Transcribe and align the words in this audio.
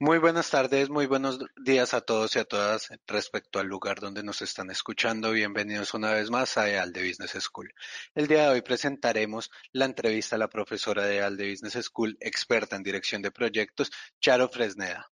Muy 0.00 0.18
buenas 0.18 0.50
tardes, 0.50 0.90
muy 0.90 1.06
buenos 1.06 1.38
días 1.56 1.94
a 1.94 2.00
todos 2.00 2.34
y 2.34 2.40
a 2.40 2.44
todas 2.44 2.88
respecto 3.06 3.60
al 3.60 3.68
lugar 3.68 4.00
donde 4.00 4.24
nos 4.24 4.42
están 4.42 4.68
escuchando. 4.70 5.30
Bienvenidos 5.30 5.94
una 5.94 6.12
vez 6.12 6.30
más 6.30 6.58
a 6.58 6.68
EAL 6.68 6.92
de 6.92 7.06
Business 7.08 7.30
School. 7.40 7.72
El 8.12 8.26
día 8.26 8.42
de 8.42 8.48
hoy 8.48 8.62
presentaremos 8.62 9.52
la 9.70 9.84
entrevista 9.84 10.34
a 10.34 10.40
la 10.40 10.48
profesora 10.48 11.04
de 11.04 11.18
EAL 11.18 11.36
de 11.36 11.48
Business 11.48 11.84
School, 11.84 12.16
experta 12.18 12.74
en 12.74 12.82
dirección 12.82 13.22
de 13.22 13.30
proyectos, 13.30 13.92
Charo 14.20 14.48
Fresneda. 14.48 15.12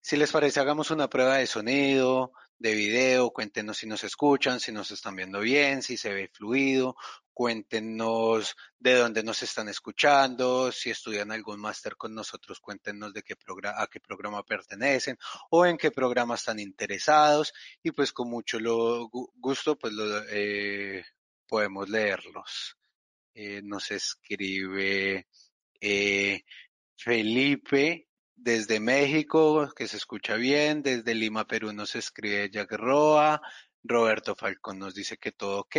Si 0.00 0.16
les 0.16 0.30
parece, 0.30 0.60
hagamos 0.60 0.92
una 0.92 1.08
prueba 1.08 1.38
de 1.38 1.48
sonido, 1.48 2.32
de 2.62 2.74
video, 2.76 3.30
cuéntenos 3.30 3.78
si 3.78 3.88
nos 3.88 4.04
escuchan, 4.04 4.60
si 4.60 4.70
nos 4.70 4.92
están 4.92 5.16
viendo 5.16 5.40
bien, 5.40 5.82
si 5.82 5.96
se 5.96 6.14
ve 6.14 6.30
fluido, 6.32 6.94
cuéntenos 7.34 8.54
de 8.78 8.94
dónde 8.94 9.24
nos 9.24 9.42
están 9.42 9.68
escuchando, 9.68 10.70
si 10.70 10.90
estudian 10.90 11.32
algún 11.32 11.58
máster 11.58 11.96
con 11.96 12.14
nosotros, 12.14 12.60
cuéntenos 12.60 13.12
de 13.12 13.24
qué 13.24 13.34
programa, 13.34 13.82
a 13.82 13.88
qué 13.88 13.98
programa 13.98 14.44
pertenecen 14.44 15.18
o 15.50 15.66
en 15.66 15.76
qué 15.76 15.90
programa 15.90 16.36
están 16.36 16.60
interesados 16.60 17.52
y 17.82 17.90
pues 17.90 18.12
con 18.12 18.30
mucho 18.30 18.58
gusto 19.34 19.76
pues 19.76 19.92
lo, 19.92 20.22
eh, 20.28 21.04
podemos 21.48 21.88
leerlos. 21.88 22.78
Eh, 23.34 23.60
nos 23.64 23.90
escribe 23.90 25.26
eh, 25.80 26.44
Felipe 26.96 28.08
desde 28.36 28.80
México, 28.80 29.72
que 29.76 29.88
se 29.88 29.96
escucha 29.96 30.36
bien, 30.36 30.82
desde 30.82 31.14
Lima, 31.14 31.46
Perú 31.46 31.72
nos 31.72 31.94
escribe 31.94 32.50
Jack 32.50 32.72
Roa, 32.72 33.40
Roberto 33.82 34.34
Falcón 34.34 34.78
nos 34.78 34.94
dice 34.94 35.16
que 35.18 35.32
todo 35.32 35.60
ok, 35.60 35.76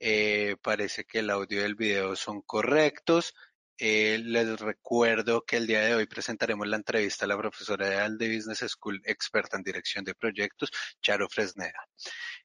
eh, 0.00 0.56
parece 0.62 1.04
que 1.04 1.20
el 1.20 1.30
audio 1.30 1.60
y 1.60 1.64
el 1.64 1.74
video 1.74 2.16
son 2.16 2.42
correctos. 2.42 3.34
Eh, 3.76 4.20
les 4.22 4.60
recuerdo 4.60 5.44
que 5.44 5.56
el 5.56 5.66
día 5.66 5.80
de 5.80 5.94
hoy 5.94 6.06
presentaremos 6.06 6.66
la 6.68 6.76
entrevista 6.76 7.24
a 7.24 7.28
la 7.28 7.36
profesora 7.36 7.88
de 7.88 7.96
Alde 7.96 8.34
Business 8.34 8.64
School, 8.68 9.02
experta 9.04 9.56
en 9.56 9.64
dirección 9.64 10.04
de 10.04 10.14
proyectos, 10.14 10.70
Charo 11.02 11.28
Fresneda. 11.28 11.88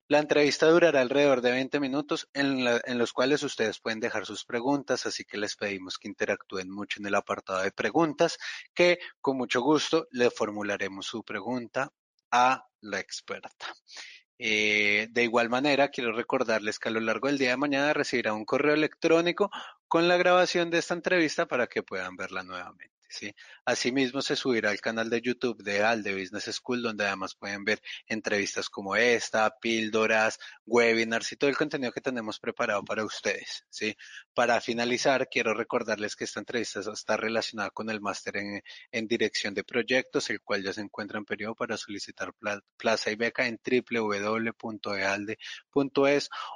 La 0.08 0.18
entrevista 0.20 0.66
durará 0.68 1.02
alrededor 1.02 1.42
de 1.42 1.52
20 1.52 1.80
minutos 1.80 2.28
en, 2.34 2.66
en, 2.68 2.98
los 2.98 3.14
cuales 3.14 3.44
ustedes 3.44 3.80
pueden 3.80 4.00
dejar 4.00 4.26
sus 4.26 4.44
preguntas, 4.44 5.06
así 5.06 5.24
que 5.24 5.38
les 5.38 5.56
pedimos 5.56 6.00
que 6.00 6.08
interactúen 6.08 6.72
mucho 6.72 7.00
en 7.00 7.06
el 7.06 7.16
apartado 7.16 7.62
de 7.62 7.72
preguntas, 7.72 8.40
que 8.74 8.98
con 9.22 9.38
mucho 9.38 9.62
gusto 9.62 10.08
le 10.12 10.32
formularemos 10.32 11.06
su 11.06 11.24
pregunta 11.24 11.92
a 12.32 12.66
la 12.82 13.00
experta. 13.00 13.68
Eh, 14.40 15.08
de 15.12 15.24
igual 15.24 15.50
manera, 15.50 15.90
quiero 15.90 16.14
recordarles 16.14 16.80
que 16.80 16.90
a 16.90 16.92
lo 16.92 17.02
largo 17.02 17.28
del 17.28 17.38
día 17.38 17.52
de 17.52 17.58
mañana 17.58 17.94
recibirá 17.94 18.34
un 18.34 18.46
correo 18.46 18.74
electrónico 18.74 19.52
con 19.88 20.08
la 20.08 20.18
grabación 20.18 20.70
de 20.72 20.80
esta 20.80 20.94
entrevista 20.94 21.46
para 21.48 21.68
que 21.68 21.84
puedan 21.84 22.16
verla 22.16 22.44
nuevamente. 22.44 22.99
¿Sí? 23.10 23.34
Asimismo, 23.66 24.22
se 24.22 24.36
subirá 24.36 24.70
al 24.70 24.80
canal 24.80 25.10
de 25.10 25.22
YouTube 25.22 25.62
de 25.64 25.84
ALDE 25.84 26.14
Business 26.14 26.46
School, 26.56 26.82
donde 26.82 27.06
además 27.06 27.36
pueden 27.36 27.64
ver 27.66 27.82
entrevistas 28.08 28.70
como 28.70 28.96
esta, 28.96 29.50
píldoras, 29.60 30.40
webinars 30.66 31.32
y 31.32 31.36
todo 31.36 31.50
el 31.50 31.58
contenido 31.58 31.92
que 31.92 32.02
tenemos 32.02 32.40
preparado 32.40 32.84
para 32.84 33.04
ustedes. 33.04 33.66
¿sí? 33.70 33.96
Para 34.34 34.62
finalizar, 34.62 35.28
quiero 35.30 35.54
recordarles 35.54 36.16
que 36.16 36.24
esta 36.24 36.40
entrevista 36.40 36.80
está 36.80 37.18
relacionada 37.18 37.72
con 37.72 37.90
el 37.90 38.00
máster 38.02 38.38
en, 38.38 38.62
en 38.92 39.08
dirección 39.08 39.54
de 39.54 39.64
proyectos, 39.64 40.30
el 40.30 40.42
cual 40.42 40.64
ya 40.64 40.74
se 40.74 40.82
encuentra 40.82 41.18
en 41.18 41.26
periodo 41.26 41.56
para 41.56 41.78
solicitar 41.78 42.34
plaza 42.78 43.12
y 43.12 43.16
beca 43.16 43.48
en 43.48 43.60
www.ealde.es 43.60 44.70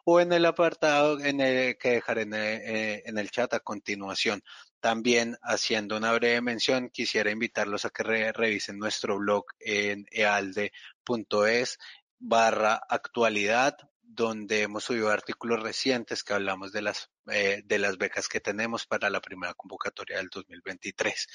o 0.06 0.20
en 0.20 0.34
el 0.34 0.46
apartado 0.46 1.18
que 1.18 1.90
dejaré 1.90 2.28
eh, 2.32 3.04
en 3.06 3.18
el 3.18 3.32
chat 3.32 3.54
a 3.54 3.60
continuación. 3.60 4.42
También 4.84 5.38
haciendo 5.42 5.96
una 5.96 6.12
breve 6.12 6.42
mención, 6.42 6.90
quisiera 6.90 7.32
invitarlos 7.32 7.86
a 7.86 7.90
que 7.90 8.04
revisen 8.04 8.78
nuestro 8.78 9.18
blog 9.18 9.46
en 9.62 10.06
ealde.es 10.12 11.80
barra 12.20 12.82
actualidad, 12.90 13.78
donde 14.02 14.64
hemos 14.64 14.84
subido 14.84 15.10
artículos 15.10 15.64
recientes 15.64 16.22
que 16.26 16.34
hablamos 16.34 16.74
de 16.74 16.82
las, 16.82 17.10
eh, 17.32 17.62
de 17.64 17.80
las 17.80 17.98
becas 17.98 18.28
que 18.28 18.42
tenemos 18.42 18.86
para 18.86 19.10
la 19.10 19.22
primera 19.22 19.54
convocatoria 19.54 20.18
del 20.18 20.28
2023. 20.28 21.28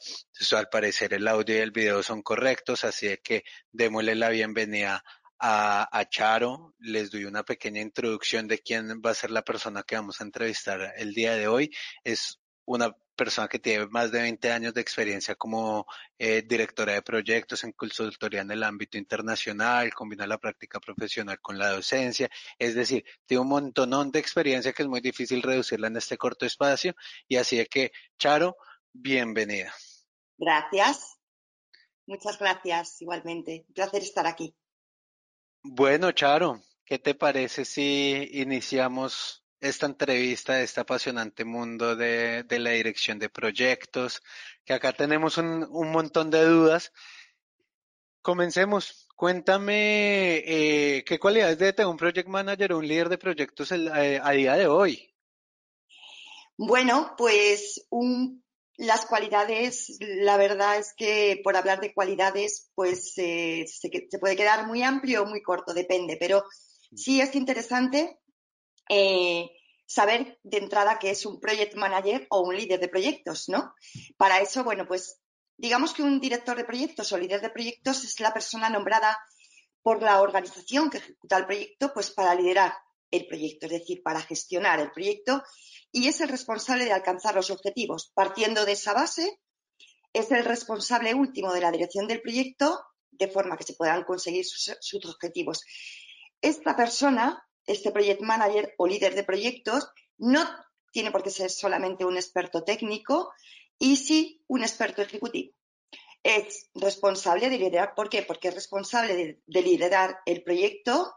Entonces, 0.00 0.52
al 0.54 0.68
parecer 0.68 1.14
el 1.14 1.28
audio 1.28 1.54
y 1.54 1.60
el 1.60 1.70
video 1.70 2.02
son 2.02 2.22
correctos, 2.22 2.82
así 2.82 3.16
que 3.22 3.44
démosle 3.70 4.16
la 4.16 4.30
bienvenida 4.30 5.04
a, 5.38 5.96
a, 5.96 6.08
Charo. 6.08 6.74
Les 6.80 7.12
doy 7.12 7.24
una 7.24 7.44
pequeña 7.44 7.80
introducción 7.80 8.48
de 8.48 8.58
quién 8.58 9.00
va 9.00 9.10
a 9.10 9.14
ser 9.14 9.30
la 9.30 9.42
persona 9.42 9.84
que 9.84 9.94
vamos 9.94 10.20
a 10.20 10.24
entrevistar 10.24 10.92
el 10.96 11.14
día 11.14 11.36
de 11.36 11.46
hoy. 11.46 11.70
Es 12.02 12.40
una 12.66 12.94
persona 13.16 13.48
que 13.48 13.58
tiene 13.58 13.86
más 13.86 14.12
de 14.12 14.20
20 14.20 14.52
años 14.52 14.74
de 14.74 14.80
experiencia 14.80 15.34
como 15.34 15.86
eh, 16.18 16.42
directora 16.42 16.92
de 16.92 17.02
proyectos 17.02 17.64
en 17.64 17.72
consultoría 17.72 18.42
en 18.42 18.50
el 18.50 18.62
ámbito 18.62 18.98
internacional, 18.98 19.94
combina 19.94 20.26
la 20.26 20.38
práctica 20.38 20.78
profesional 20.78 21.40
con 21.40 21.58
la 21.58 21.70
docencia, 21.70 22.28
es 22.58 22.74
decir, 22.74 23.04
tiene 23.24 23.40
un 23.40 23.48
montón 23.48 24.10
de 24.10 24.18
experiencia 24.18 24.72
que 24.72 24.82
es 24.82 24.88
muy 24.88 25.00
difícil 25.00 25.42
reducirla 25.42 25.86
en 25.86 25.96
este 25.96 26.18
corto 26.18 26.44
espacio 26.44 26.94
y 27.26 27.36
así 27.36 27.58
es 27.58 27.68
que, 27.68 27.92
Charo, 28.18 28.56
bienvenida. 28.92 29.72
Gracias. 30.36 31.16
Muchas 32.06 32.38
gracias, 32.38 33.00
igualmente. 33.00 33.64
Un 33.68 33.74
placer 33.74 34.02
estar 34.02 34.26
aquí. 34.26 34.54
Bueno, 35.62 36.12
Charo, 36.12 36.60
¿qué 36.84 36.98
te 36.98 37.14
parece 37.14 37.64
si 37.64 38.28
iniciamos 38.32 39.45
esta 39.68 39.86
entrevista 39.86 40.54
de 40.54 40.64
este 40.64 40.80
apasionante 40.80 41.44
mundo 41.44 41.96
de, 41.96 42.42
de, 42.44 42.58
la 42.58 42.70
dirección 42.70 43.18
de 43.18 43.28
proyectos, 43.28 44.22
que 44.64 44.72
acá 44.72 44.92
tenemos 44.92 45.38
un, 45.38 45.66
un 45.70 45.90
montón 45.90 46.30
de 46.30 46.44
dudas. 46.44 46.92
Comencemos. 48.22 49.08
Cuéntame 49.16 50.36
eh, 50.44 51.04
qué 51.06 51.18
cualidades 51.18 51.58
debe 51.58 51.72
tener 51.72 51.88
un 51.88 51.96
project 51.96 52.28
manager 52.28 52.72
o 52.72 52.78
un 52.78 52.86
líder 52.86 53.08
de 53.08 53.16
proyectos 53.16 53.72
el, 53.72 53.88
eh, 53.88 54.20
a 54.22 54.30
día 54.32 54.54
de 54.56 54.66
hoy. 54.66 55.14
Bueno, 56.58 57.14
pues 57.16 57.86
un, 57.88 58.44
las 58.76 59.06
cualidades, 59.06 59.96
la 60.00 60.36
verdad 60.36 60.78
es 60.78 60.92
que 60.94 61.40
por 61.42 61.56
hablar 61.56 61.80
de 61.80 61.94
cualidades, 61.94 62.70
pues 62.74 63.16
eh, 63.16 63.64
se, 63.66 63.90
se, 64.10 64.18
puede 64.18 64.36
quedar 64.36 64.66
muy 64.66 64.82
amplio 64.82 65.22
o 65.22 65.26
muy 65.26 65.42
corto, 65.42 65.72
depende, 65.72 66.18
pero 66.18 66.44
sí 66.94 67.20
es 67.20 67.34
interesante 67.34 68.18
eh, 68.88 69.50
saber 69.86 70.38
de 70.42 70.58
entrada 70.58 70.98
qué 70.98 71.10
es 71.10 71.24
un 71.24 71.40
project 71.40 71.74
manager 71.76 72.26
o 72.30 72.40
un 72.40 72.56
líder 72.56 72.80
de 72.80 72.88
proyectos, 72.88 73.48
¿no? 73.48 73.74
Para 74.16 74.40
eso, 74.40 74.64
bueno, 74.64 74.86
pues 74.86 75.20
digamos 75.56 75.94
que 75.94 76.02
un 76.02 76.20
director 76.20 76.56
de 76.56 76.64
proyectos 76.64 77.12
o 77.12 77.18
líder 77.18 77.40
de 77.40 77.50
proyectos 77.50 78.04
es 78.04 78.20
la 78.20 78.34
persona 78.34 78.68
nombrada 78.68 79.16
por 79.82 80.02
la 80.02 80.20
organización 80.20 80.90
que 80.90 80.98
ejecuta 80.98 81.38
el 81.38 81.46
proyecto, 81.46 81.92
pues 81.94 82.10
para 82.10 82.34
liderar 82.34 82.74
el 83.10 83.26
proyecto, 83.28 83.66
es 83.66 83.72
decir, 83.72 84.02
para 84.02 84.20
gestionar 84.20 84.80
el 84.80 84.90
proyecto 84.90 85.42
y 85.92 86.08
es 86.08 86.20
el 86.20 86.28
responsable 86.28 86.84
de 86.84 86.92
alcanzar 86.92 87.36
los 87.36 87.50
objetivos. 87.50 88.10
Partiendo 88.12 88.64
de 88.66 88.72
esa 88.72 88.92
base, 88.92 89.40
es 90.12 90.30
el 90.32 90.44
responsable 90.44 91.14
último 91.14 91.52
de 91.52 91.60
la 91.60 91.70
dirección 91.70 92.08
del 92.08 92.20
proyecto 92.20 92.82
de 93.12 93.28
forma 93.28 93.56
que 93.56 93.64
se 93.64 93.74
puedan 93.74 94.02
conseguir 94.02 94.44
sus, 94.44 94.76
sus 94.80 95.04
objetivos. 95.06 95.62
Esta 96.40 96.76
persona 96.76 97.45
este 97.66 97.90
project 97.90 98.22
manager 98.22 98.74
o 98.78 98.86
líder 98.86 99.14
de 99.14 99.24
proyectos 99.24 99.88
no 100.18 100.44
tiene 100.92 101.10
por 101.10 101.22
qué 101.22 101.30
ser 101.30 101.50
solamente 101.50 102.04
un 102.04 102.16
experto 102.16 102.64
técnico 102.64 103.30
y 103.78 103.96
sí 103.96 104.42
un 104.46 104.62
experto 104.62 105.02
ejecutivo. 105.02 105.52
Es 106.22 106.70
responsable 106.74 107.50
de 107.50 107.58
liderar, 107.58 107.94
¿por 107.94 108.08
qué? 108.08 108.22
Porque 108.22 108.48
es 108.48 108.54
responsable 108.54 109.14
de, 109.14 109.42
de 109.46 109.62
liderar 109.62 110.18
el 110.26 110.42
proyecto 110.42 111.14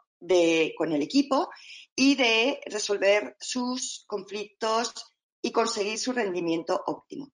con 0.78 0.92
el 0.92 1.02
equipo 1.02 1.50
y 1.96 2.16
de 2.16 2.60
resolver 2.66 3.38
sus 3.40 4.04
conflictos 4.06 4.94
y 5.42 5.52
conseguir 5.52 5.98
su 5.98 6.12
rendimiento 6.12 6.82
óptimo 6.86 7.32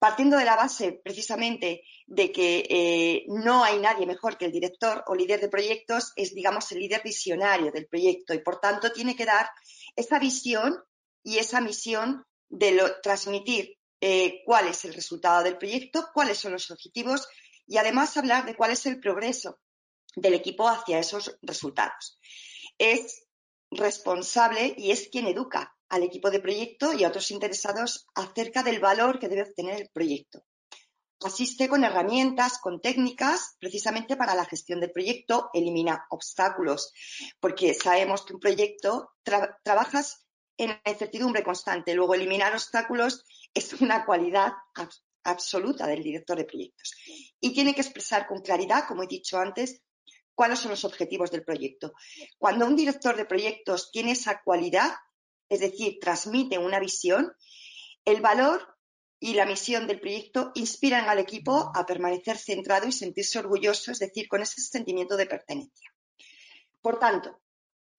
partiendo 0.00 0.38
de 0.38 0.46
la 0.46 0.56
base 0.56 0.98
precisamente 1.04 1.82
de 2.06 2.32
que 2.32 2.66
eh, 2.70 3.24
no 3.28 3.62
hay 3.62 3.78
nadie 3.78 4.06
mejor 4.06 4.38
que 4.38 4.46
el 4.46 4.52
director 4.52 5.04
o 5.06 5.14
líder 5.14 5.40
de 5.40 5.50
proyectos, 5.50 6.14
es, 6.16 6.34
digamos, 6.34 6.72
el 6.72 6.80
líder 6.80 7.02
visionario 7.04 7.70
del 7.70 7.86
proyecto 7.86 8.32
y, 8.32 8.38
por 8.38 8.60
tanto, 8.60 8.90
tiene 8.92 9.14
que 9.14 9.26
dar 9.26 9.50
esa 9.94 10.18
visión 10.18 10.82
y 11.22 11.36
esa 11.36 11.60
misión 11.60 12.24
de 12.48 12.72
lo, 12.72 13.00
transmitir 13.02 13.76
eh, 14.00 14.42
cuál 14.46 14.68
es 14.68 14.86
el 14.86 14.94
resultado 14.94 15.42
del 15.44 15.58
proyecto, 15.58 16.08
cuáles 16.14 16.38
son 16.38 16.52
los 16.52 16.70
objetivos 16.70 17.28
y, 17.66 17.76
además, 17.76 18.16
hablar 18.16 18.46
de 18.46 18.56
cuál 18.56 18.70
es 18.70 18.86
el 18.86 19.00
progreso 19.00 19.60
del 20.16 20.32
equipo 20.32 20.66
hacia 20.66 20.98
esos 20.98 21.36
resultados. 21.42 22.18
Es 22.78 23.26
responsable 23.70 24.74
y 24.78 24.92
es 24.92 25.10
quien 25.10 25.26
educa 25.26 25.76
al 25.90 26.02
equipo 26.04 26.30
de 26.30 26.40
proyecto 26.40 26.92
y 26.92 27.04
a 27.04 27.08
otros 27.08 27.30
interesados 27.30 28.06
acerca 28.14 28.62
del 28.62 28.80
valor 28.80 29.18
que 29.18 29.28
debe 29.28 29.42
obtener 29.42 29.80
el 29.80 29.88
proyecto. 29.88 30.44
Asiste 31.22 31.68
con 31.68 31.84
herramientas, 31.84 32.58
con 32.58 32.80
técnicas, 32.80 33.56
precisamente 33.58 34.16
para 34.16 34.34
la 34.34 34.46
gestión 34.46 34.80
del 34.80 34.90
proyecto, 34.90 35.50
elimina 35.52 36.06
obstáculos, 36.08 36.94
porque 37.40 37.74
sabemos 37.74 38.24
que 38.24 38.32
un 38.32 38.40
proyecto 38.40 39.10
tra 39.22 39.58
trabajas 39.62 40.24
en 40.56 40.70
la 40.70 40.92
incertidumbre 40.92 41.42
constante. 41.42 41.94
Luego, 41.94 42.14
eliminar 42.14 42.54
obstáculos 42.54 43.24
es 43.52 43.74
una 43.74 44.06
cualidad 44.06 44.52
absoluta 45.24 45.86
del 45.86 46.02
director 46.02 46.38
de 46.38 46.44
proyectos. 46.44 46.94
Y 47.38 47.52
tiene 47.52 47.74
que 47.74 47.82
expresar 47.82 48.26
con 48.26 48.40
claridad, 48.40 48.84
como 48.86 49.02
he 49.02 49.06
dicho 49.06 49.38
antes, 49.38 49.82
cuáles 50.34 50.58
son 50.58 50.70
los 50.70 50.86
objetivos 50.86 51.30
del 51.30 51.44
proyecto. 51.44 51.92
Cuando 52.38 52.66
un 52.66 52.76
director 52.76 53.14
de 53.14 53.26
proyectos 53.26 53.90
tiene 53.90 54.12
esa 54.12 54.40
cualidad, 54.42 54.92
es 55.50 55.60
decir, 55.60 55.98
transmite 56.00 56.56
una 56.56 56.80
visión, 56.80 57.30
el 58.06 58.22
valor 58.22 58.66
y 59.18 59.34
la 59.34 59.44
misión 59.44 59.86
del 59.86 60.00
proyecto 60.00 60.52
inspiran 60.54 61.10
al 61.10 61.18
equipo 61.18 61.70
a 61.74 61.84
permanecer 61.84 62.38
centrado 62.38 62.88
y 62.88 62.92
sentirse 62.92 63.38
orgulloso, 63.38 63.92
es 63.92 63.98
decir, 63.98 64.28
con 64.28 64.40
ese 64.40 64.62
sentimiento 64.62 65.18
de 65.18 65.26
pertenencia. 65.26 65.90
Por 66.80 66.98
tanto, 66.98 67.42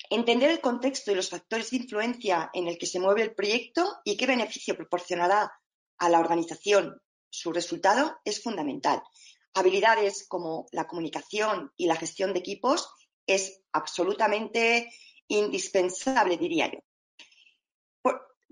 entender 0.09 0.49
el 0.49 0.61
contexto 0.61 1.11
y 1.11 1.15
los 1.15 1.29
factores 1.29 1.69
de 1.69 1.77
influencia 1.77 2.49
en 2.53 2.67
el 2.67 2.79
que 2.79 2.87
se 2.87 2.99
mueve 2.99 3.21
el 3.21 3.35
proyecto 3.35 3.97
y 4.03 4.17
qué 4.17 4.25
beneficio 4.25 4.75
proporcionará 4.75 5.51
a 5.99 6.09
la 6.09 6.19
organización 6.19 6.99
su 7.31 7.53
resultado 7.53 8.19
es 8.25 8.43
fundamental. 8.43 9.01
Habilidades 9.53 10.27
como 10.27 10.67
la 10.71 10.85
comunicación 10.85 11.71
y 11.77 11.87
la 11.87 11.95
gestión 11.95 12.33
de 12.33 12.39
equipos 12.39 12.89
es 13.25 13.61
absolutamente 13.71 14.91
indispensable, 15.27 16.37
diría 16.37 16.69
yo. 16.71 16.79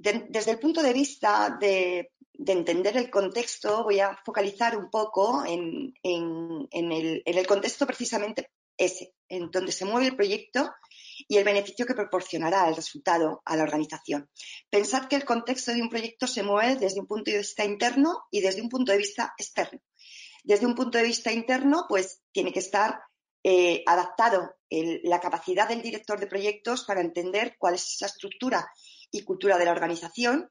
Desde 0.02 0.52
el 0.52 0.60
punto 0.60 0.82
de 0.82 0.94
vista 0.94 1.58
de 1.60 2.12
de 2.40 2.54
entender 2.54 2.96
el 2.96 3.10
contexto, 3.10 3.84
voy 3.84 4.00
a 4.00 4.18
focalizar 4.24 4.78
un 4.78 4.90
poco 4.90 5.44
en, 5.46 5.94
el, 6.02 7.48
contexto 7.48 7.86
precisamente 7.86 8.50
ese, 8.78 9.14
en 9.28 9.52
donde 9.52 9.74
se 9.74 9.84
mueve 9.84 10.08
el 10.08 10.16
proyecto 10.16 10.72
y 11.28 11.36
el 11.36 11.44
beneficio 11.44 11.86
que 11.86 11.94
proporcionará 11.94 12.70
el 12.70 12.78
resultado 12.78 13.42
a 13.44 13.58
la 13.58 13.64
organización. 13.64 14.30
Pensad 14.70 15.10
que 15.10 15.18
el 15.18 15.26
contexto 15.26 15.74
de 15.74 15.82
un 15.82 15.90
proyecto 15.90 16.28
se 16.28 16.42
mueve 16.42 16.78
desde 16.78 17.02
un 17.02 17.08
punto 17.08 17.30
de 17.30 17.40
vista 17.40 17.66
interno 17.66 18.22
y 18.32 18.40
desde 18.40 18.62
un 18.62 18.70
punto 18.70 18.94
de 18.94 19.00
vista 19.00 19.34
externo. 19.38 19.82
Desde 20.42 20.66
un 20.66 20.76
punto 20.76 20.98
de 20.98 21.04
vista 21.04 21.34
interno, 21.34 21.88
pues 21.90 22.22
tiene 22.32 22.54
que 22.54 22.60
estar 22.60 23.02
eh, 23.44 23.84
adaptado 23.86 24.56
la 24.70 25.20
capacidad 25.20 25.68
del 25.68 25.82
director 25.82 26.20
de 26.20 26.28
proyectos 26.28 26.86
para 26.86 27.02
entender 27.02 27.56
cuál 27.58 27.74
es 27.74 27.96
esa 27.96 28.06
estructura 28.06 28.72
y 29.12 29.24
cultura 29.24 29.58
de 29.58 29.66
la 29.66 29.72
organización, 29.72 30.50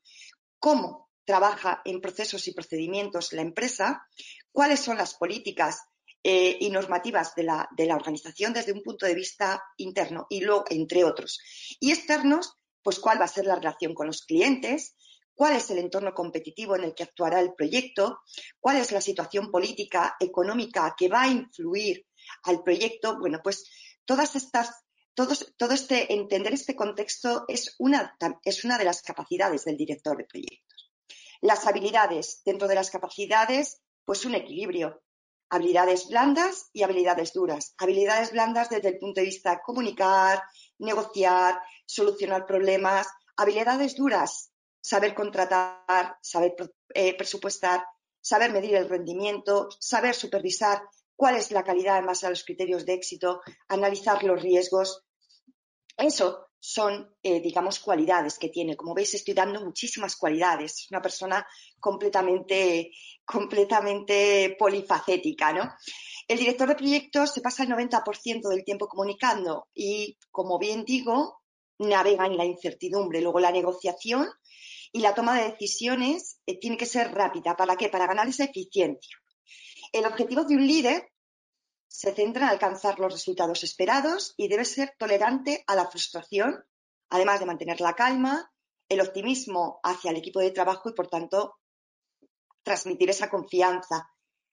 cómo 0.59 1.09
trabaja 1.25 1.83
en 1.85 2.01
procesos 2.01 2.49
y 2.49 2.55
procedimientos 2.55 3.33
la 3.33 3.43
empresa, 3.43 4.03
cuáles 4.51 4.81
son 4.81 4.97
las 4.97 5.15
políticas 5.15 5.83
eh, 6.23 6.57
y 6.61 6.71
normativas 6.71 7.35
de 7.35 7.45
la, 7.45 7.69
de 7.77 7.87
la, 7.87 7.97
organización 7.97 8.53
desde 8.53 8.73
un 8.73 8.83
punto 8.83 9.07
de 9.07 9.15
vista 9.15 9.63
interno 9.77 10.27
y 10.31 10.41
luego, 10.41 10.65
entre 10.71 11.05
otros. 11.05 11.39
Y 11.79 11.93
externos, 11.93 12.55
pues 12.83 12.99
cuál 12.99 13.21
va 13.21 13.27
a 13.27 13.29
ser 13.29 13.45
la 13.45 13.55
relación 13.55 13.95
con 13.95 14.07
los 14.07 14.23
clientes, 14.23 14.97
cuál 15.35 15.55
es 15.55 15.71
el 15.71 15.79
entorno 15.79 16.13
competitivo 16.15 16.75
en 16.75 16.83
el 16.83 16.95
que 16.95 17.05
actuará 17.05 17.41
el 17.41 17.55
proyecto, 17.55 18.21
cuál 18.59 18.79
es 18.79 18.91
la 18.91 19.01
situación 19.01 19.53
política, 19.53 20.17
económica 20.19 20.95
que 20.99 21.09
va 21.09 21.23
a 21.23 21.29
influir 21.29 22.05
al 22.43 22.63
proyecto. 22.65 23.19
Bueno, 23.21 23.39
pues 23.45 23.71
todas 24.05 24.35
estas 24.35 24.73
todo, 25.57 25.75
este, 25.75 26.13
entender 26.15 26.55
este 26.55 26.77
contexto 26.77 27.45
es 27.49 27.75
una, 27.79 28.17
es 28.45 28.65
una 28.65 28.79
de 28.79 28.85
las 28.85 29.03
capacidades 29.03 29.65
del 29.65 29.77
director 29.77 30.17
de 30.17 30.25
proyecto. 30.25 30.75
Las 31.41 31.67
habilidades, 31.67 32.43
dentro 32.45 32.69
de 32.69 32.77
las 32.77 32.91
capacidades, 32.91 33.83
pues 34.05 34.25
un 34.25 34.37
equilibrio. 34.37 35.03
Habilidades 35.51 36.09
blandas 36.09 36.69
y 36.73 36.85
habilidades 36.85 37.33
duras. 37.33 37.75
Habilidades 37.79 38.31
blandas 38.31 38.71
desde 38.71 38.91
el 38.91 38.99
punto 38.99 39.21
de 39.21 39.27
vista 39.27 39.51
de 39.51 39.61
comunicar, 39.65 40.43
negociar, 40.79 41.61
solucionar 41.85 42.47
problemas. 42.47 43.09
Habilidades 43.37 43.97
duras, 43.97 44.53
saber 44.81 45.15
contratar, 45.15 46.17
saber 46.23 46.55
eh, 46.95 47.17
presupuestar, 47.17 47.85
saber 48.21 48.53
medir 48.53 48.77
el 48.77 48.89
rendimiento, 48.89 49.69
saber 49.81 50.15
supervisar 50.15 50.83
cuál 51.19 51.35
es 51.35 51.51
la 51.51 51.65
calidad 51.65 52.05
base 52.05 52.27
a 52.27 52.31
los 52.31 52.45
criterios 52.45 52.87
de 52.87 52.95
éxito, 52.95 53.41
analizar 53.67 54.23
los 54.23 54.41
riesgos. 54.41 55.05
Eso 55.99 56.49
son, 56.61 57.15
eh, 57.23 57.41
digamos, 57.41 57.81
cualidades 57.81 58.39
que 58.39 58.49
tiene. 58.49 58.77
Como 58.77 58.95
veis, 58.95 59.15
estoy 59.15 59.35
dando 59.35 59.65
muchísimas 59.65 60.17
cualidades. 60.17 60.73
Es 60.73 60.91
una 60.91 61.03
persona 61.03 61.47
completamente, 61.81 62.93
completamente 63.25 64.57
polifacética, 64.59 65.53
¿no? 65.53 65.73
El 66.27 66.39
director 66.39 66.69
de 66.69 66.77
proyectos 66.77 67.33
se 67.33 67.41
pasa 67.41 67.65
el 67.65 67.71
90% 67.71 68.49
del 68.49 68.65
tiempo 68.65 68.87
comunicando 68.87 69.69
y, 69.75 70.17
como 70.31 70.59
bien 70.59 70.85
digo, 70.85 71.41
navega 71.79 72.27
en 72.27 72.37
la 72.37 72.45
incertidumbre. 72.45 73.21
Luego, 73.21 73.41
la 73.41 73.51
negociación 73.51 74.29
y 74.93 75.01
la 75.01 75.15
toma 75.15 75.39
de 75.39 75.51
decisiones 75.51 76.41
eh, 76.47 76.59
tiene 76.59 76.77
que 76.77 76.87
ser 76.87 77.13
rápida. 77.13 77.57
¿Para 77.57 77.77
qué? 77.77 77.89
Para 77.89 78.07
ganar 78.07 78.29
esa 78.29 78.45
eficiencia. 78.45 79.17
El 79.93 80.07
objetivo 80.07 80.45
de 80.45 80.55
un 80.55 80.67
líder 80.67 81.09
se 81.89 82.15
centra 82.15 82.45
en 82.45 82.51
alcanzar 82.51 82.99
los 82.99 83.13
resultados 83.13 83.65
esperados 83.65 84.35
y 84.37 84.49
debe 84.49 84.65
ser 84.65 84.95
tolerante 84.99 85.65
a 85.67 85.75
la 85.75 85.87
frustración, 85.87 86.65
además 87.09 87.41
de 87.41 87.47
mantener 87.47 87.81
la 87.81 87.95
calma, 87.95 88.53
el 88.89 89.01
optimismo 89.01 89.81
hacia 89.83 90.11
el 90.11 90.19
equipo 90.19 90.41
de 90.41 90.51
trabajo 90.51 90.91
y, 90.91 90.93
por 90.93 91.09
tanto, 91.09 91.57
transmitir 92.63 93.11
esa 93.11 93.31
confianza, 93.31 94.11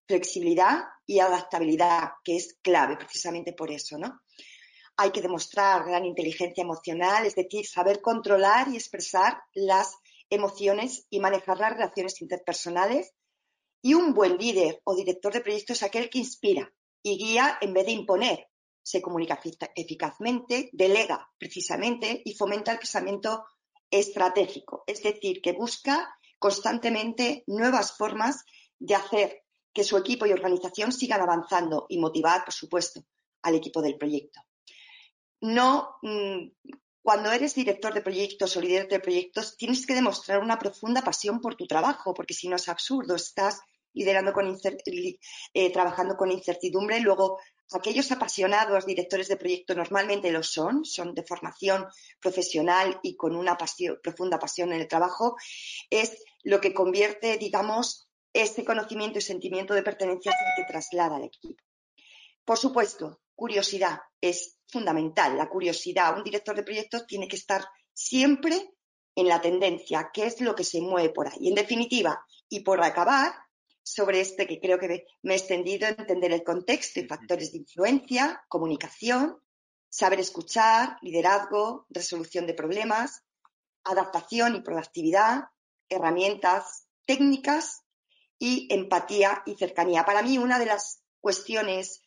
flexibilidad 0.07 0.83
y 1.05 1.19
adaptabilidad, 1.19 2.13
que 2.23 2.37
es 2.37 2.57
clave 2.61 2.95
precisamente 2.95 3.53
por 3.53 3.69
eso, 3.71 3.97
¿no? 3.97 4.21
Hay 4.97 5.11
que 5.11 5.21
demostrar 5.21 5.85
gran 5.85 6.05
inteligencia 6.05 6.61
emocional, 6.61 7.25
es 7.25 7.35
decir, 7.35 7.65
saber 7.67 8.01
controlar 8.01 8.69
y 8.69 8.77
expresar 8.77 9.43
las 9.53 9.97
emociones 10.29 11.05
y 11.09 11.19
manejar 11.19 11.59
las 11.59 11.73
relaciones 11.73 12.21
interpersonales. 12.21 13.13
Y 13.81 13.93
un 13.93 14.13
buen 14.13 14.37
líder 14.37 14.81
o 14.85 14.95
director 14.95 15.33
de 15.33 15.41
proyectos 15.41 15.77
es 15.77 15.83
aquel 15.83 16.09
que 16.09 16.19
inspira, 16.19 16.73
y 17.05 17.17
guía 17.17 17.59
en 17.61 17.71
vez 17.71 17.85
de 17.85 17.91
imponer. 17.91 18.47
Se 18.81 18.99
comunica 18.99 19.39
eficazmente, 19.75 20.71
delega 20.73 21.29
precisamente 21.37 22.23
y 22.25 22.33
fomenta 22.33 22.71
el 22.71 22.79
pensamiento 22.79 23.45
estratégico, 23.91 24.83
es 24.87 25.03
decir, 25.03 25.39
que 25.39 25.53
busca 25.53 26.17
constantemente 26.39 27.43
nuevas 27.45 27.95
formas 27.95 28.43
de 28.79 28.95
hacer 28.95 29.43
que 29.71 29.83
su 29.83 29.97
equipo 29.97 30.25
y 30.25 30.31
organización 30.31 30.91
sigan 30.91 31.21
avanzando 31.21 31.85
y 31.89 31.99
motivar, 31.99 32.43
por 32.43 32.53
supuesto, 32.55 33.05
al 33.43 33.53
equipo 33.53 33.83
del 33.83 33.97
proyecto. 33.97 34.41
No, 35.41 35.97
mm, 36.01 36.49
cuando 37.03 37.31
eres 37.31 37.53
director 37.53 37.93
de 37.93 38.01
proyectos 38.01 38.57
o 38.57 38.61
líder 38.61 38.87
de 38.87 38.99
proyectos, 38.99 39.57
tienes 39.57 39.85
que 39.85 39.93
demostrar 39.93 40.39
una 40.39 40.57
profunda 40.57 41.03
pasión 41.03 41.39
por 41.39 41.55
tu 41.55 41.67
trabajo, 41.67 42.15
porque 42.15 42.33
si 42.33 42.47
no 42.47 42.55
es 42.55 42.67
absurdo, 42.67 43.13
estás 43.13 43.61
liderando 43.95 44.33
con 44.33 44.55
eh, 45.53 45.71
trabajando 45.71 46.15
con 46.15 46.31
incertidumbre. 46.31 46.99
Luego, 46.99 47.39
aquellos 47.71 48.11
apasionados 48.11 48.85
directores 48.85 49.27
de 49.27 49.37
proyecto 49.37 49.73
normalmente 49.73 50.31
lo 50.31 50.43
son, 50.43 50.85
son 50.85 51.15
de 51.15 51.23
formación 51.23 51.87
profesional 52.21 52.99
y 53.01 53.15
con 53.15 53.35
una 53.35 53.57
profunda 54.03 54.37
pasión 54.37 54.71
en 54.73 54.81
el 54.81 54.87
trabajo, 54.87 55.35
es 55.89 56.23
lo 56.43 56.61
que 56.61 56.73
convierte, 56.73 57.37
digamos, 57.37 58.07
este 58.33 58.65
conocimiento 58.65 59.17
y 59.17 59.21
sentimiento 59.21 59.73
de 59.73 59.81
pertenencia 59.81 60.33
que 60.57 60.71
traslada 60.71 61.15
al 61.15 61.23
equipo. 61.23 61.63
Por 62.43 62.57
supuesto, 62.57 63.21
curiosidad 63.33 63.99
es 64.21 64.59
fundamental. 64.67 65.37
La 65.37 65.49
curiosidad, 65.49 66.15
un 66.15 66.23
director 66.23 66.55
de 66.55 66.63
proyectos 66.63 67.07
tiene 67.07 67.27
que 67.27 67.37
estar 67.37 67.65
siempre 67.93 68.75
en 69.15 69.29
la 69.29 69.41
tendencia, 69.41 70.11
qué 70.13 70.25
es 70.25 70.41
lo 70.41 70.53
que 70.53 70.65
se 70.65 70.81
mueve 70.81 71.09
por 71.09 71.27
ahí. 71.27 71.47
En 71.47 71.55
definitiva, 71.55 72.25
y 72.49 72.59
por 72.59 72.83
acabar, 72.83 73.33
sobre 73.85 74.19
este 74.19 74.47
que 74.47 74.59
creo 74.59 74.79
que 74.79 75.05
me 75.21 75.35
he 75.35 75.37
extendido, 75.37 75.87
entender 75.87 76.31
el 76.31 76.43
contexto 76.43 76.99
y 76.99 77.07
factores 77.07 77.51
de 77.51 77.59
influencia, 77.59 78.43
comunicación, 78.49 79.39
saber 79.89 80.19
escuchar, 80.19 80.97
liderazgo, 81.03 81.85
resolución 81.91 82.47
de 82.47 82.55
problemas, 82.55 83.23
adaptación 83.83 84.55
y 84.55 84.61
proactividad, 84.61 85.43
herramientas 85.87 86.87
técnicas 87.05 87.83
y 88.39 88.67
empatía 88.73 89.43
y 89.45 89.55
cercanía. 89.55 90.03
Para 90.03 90.23
mí, 90.23 90.39
una 90.39 90.57
de 90.57 90.65
las 90.65 91.03
cuestiones, 91.21 92.01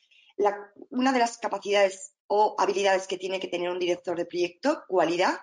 una 0.91 1.13
de 1.13 1.19
las 1.21 1.39
capacidades 1.39 2.13
o 2.27 2.57
habilidades 2.59 3.07
que 3.07 3.19
tiene 3.19 3.39
que 3.39 3.49
tener 3.49 3.71
un 3.71 3.79
director 3.79 4.17
de 4.17 4.27
proyecto, 4.27 4.83
cualidad, 4.89 5.39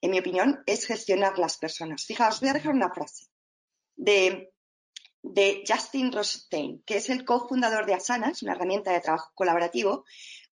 en 0.00 0.10
mi 0.10 0.18
opinión, 0.18 0.64
es 0.66 0.84
gestionar 0.84 1.38
las 1.38 1.58
personas. 1.58 2.04
Fijaos, 2.04 2.40
voy 2.40 2.48
a 2.48 2.54
dejar 2.54 2.74
una 2.74 2.92
frase 2.92 3.26
de 3.94 4.52
de 5.32 5.64
Justin 5.66 6.12
Rothstein, 6.12 6.82
que 6.86 6.98
es 6.98 7.10
el 7.10 7.24
cofundador 7.24 7.84
de 7.84 7.94
Asana, 7.94 8.30
es 8.30 8.42
una 8.42 8.52
herramienta 8.52 8.92
de 8.92 9.00
trabajo 9.00 9.32
colaborativo, 9.34 10.04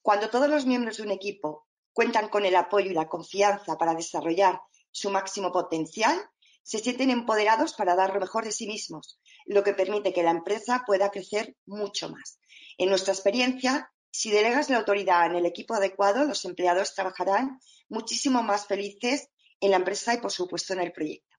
cuando 0.02 0.28
todos 0.30 0.48
los 0.48 0.66
miembros 0.66 0.96
de 0.96 1.04
un 1.04 1.12
equipo 1.12 1.66
cuentan 1.92 2.28
con 2.28 2.44
el 2.44 2.56
apoyo 2.56 2.90
y 2.90 2.94
la 2.94 3.08
confianza 3.08 3.78
para 3.78 3.94
desarrollar 3.94 4.60
su 4.90 5.10
máximo 5.10 5.52
potencial, 5.52 6.20
se 6.62 6.78
sienten 6.78 7.10
empoderados 7.10 7.74
para 7.74 7.94
dar 7.94 8.14
lo 8.14 8.20
mejor 8.20 8.44
de 8.44 8.52
sí 8.52 8.66
mismos, 8.66 9.20
lo 9.46 9.62
que 9.62 9.74
permite 9.74 10.12
que 10.12 10.22
la 10.22 10.30
empresa 10.30 10.82
pueda 10.86 11.10
crecer 11.10 11.56
mucho 11.66 12.08
más. 12.08 12.38
En 12.76 12.88
nuestra 12.88 13.12
experiencia, 13.12 13.92
si 14.10 14.30
delegas 14.30 14.70
la 14.70 14.78
autoridad 14.78 15.26
en 15.26 15.36
el 15.36 15.46
equipo 15.46 15.74
adecuado, 15.74 16.24
los 16.24 16.44
empleados 16.44 16.94
trabajarán 16.94 17.60
muchísimo 17.88 18.42
más 18.42 18.66
felices 18.66 19.28
en 19.60 19.70
la 19.70 19.76
empresa 19.76 20.14
y, 20.14 20.18
por 20.18 20.32
supuesto, 20.32 20.72
en 20.72 20.80
el 20.80 20.92
proyecto. 20.92 21.33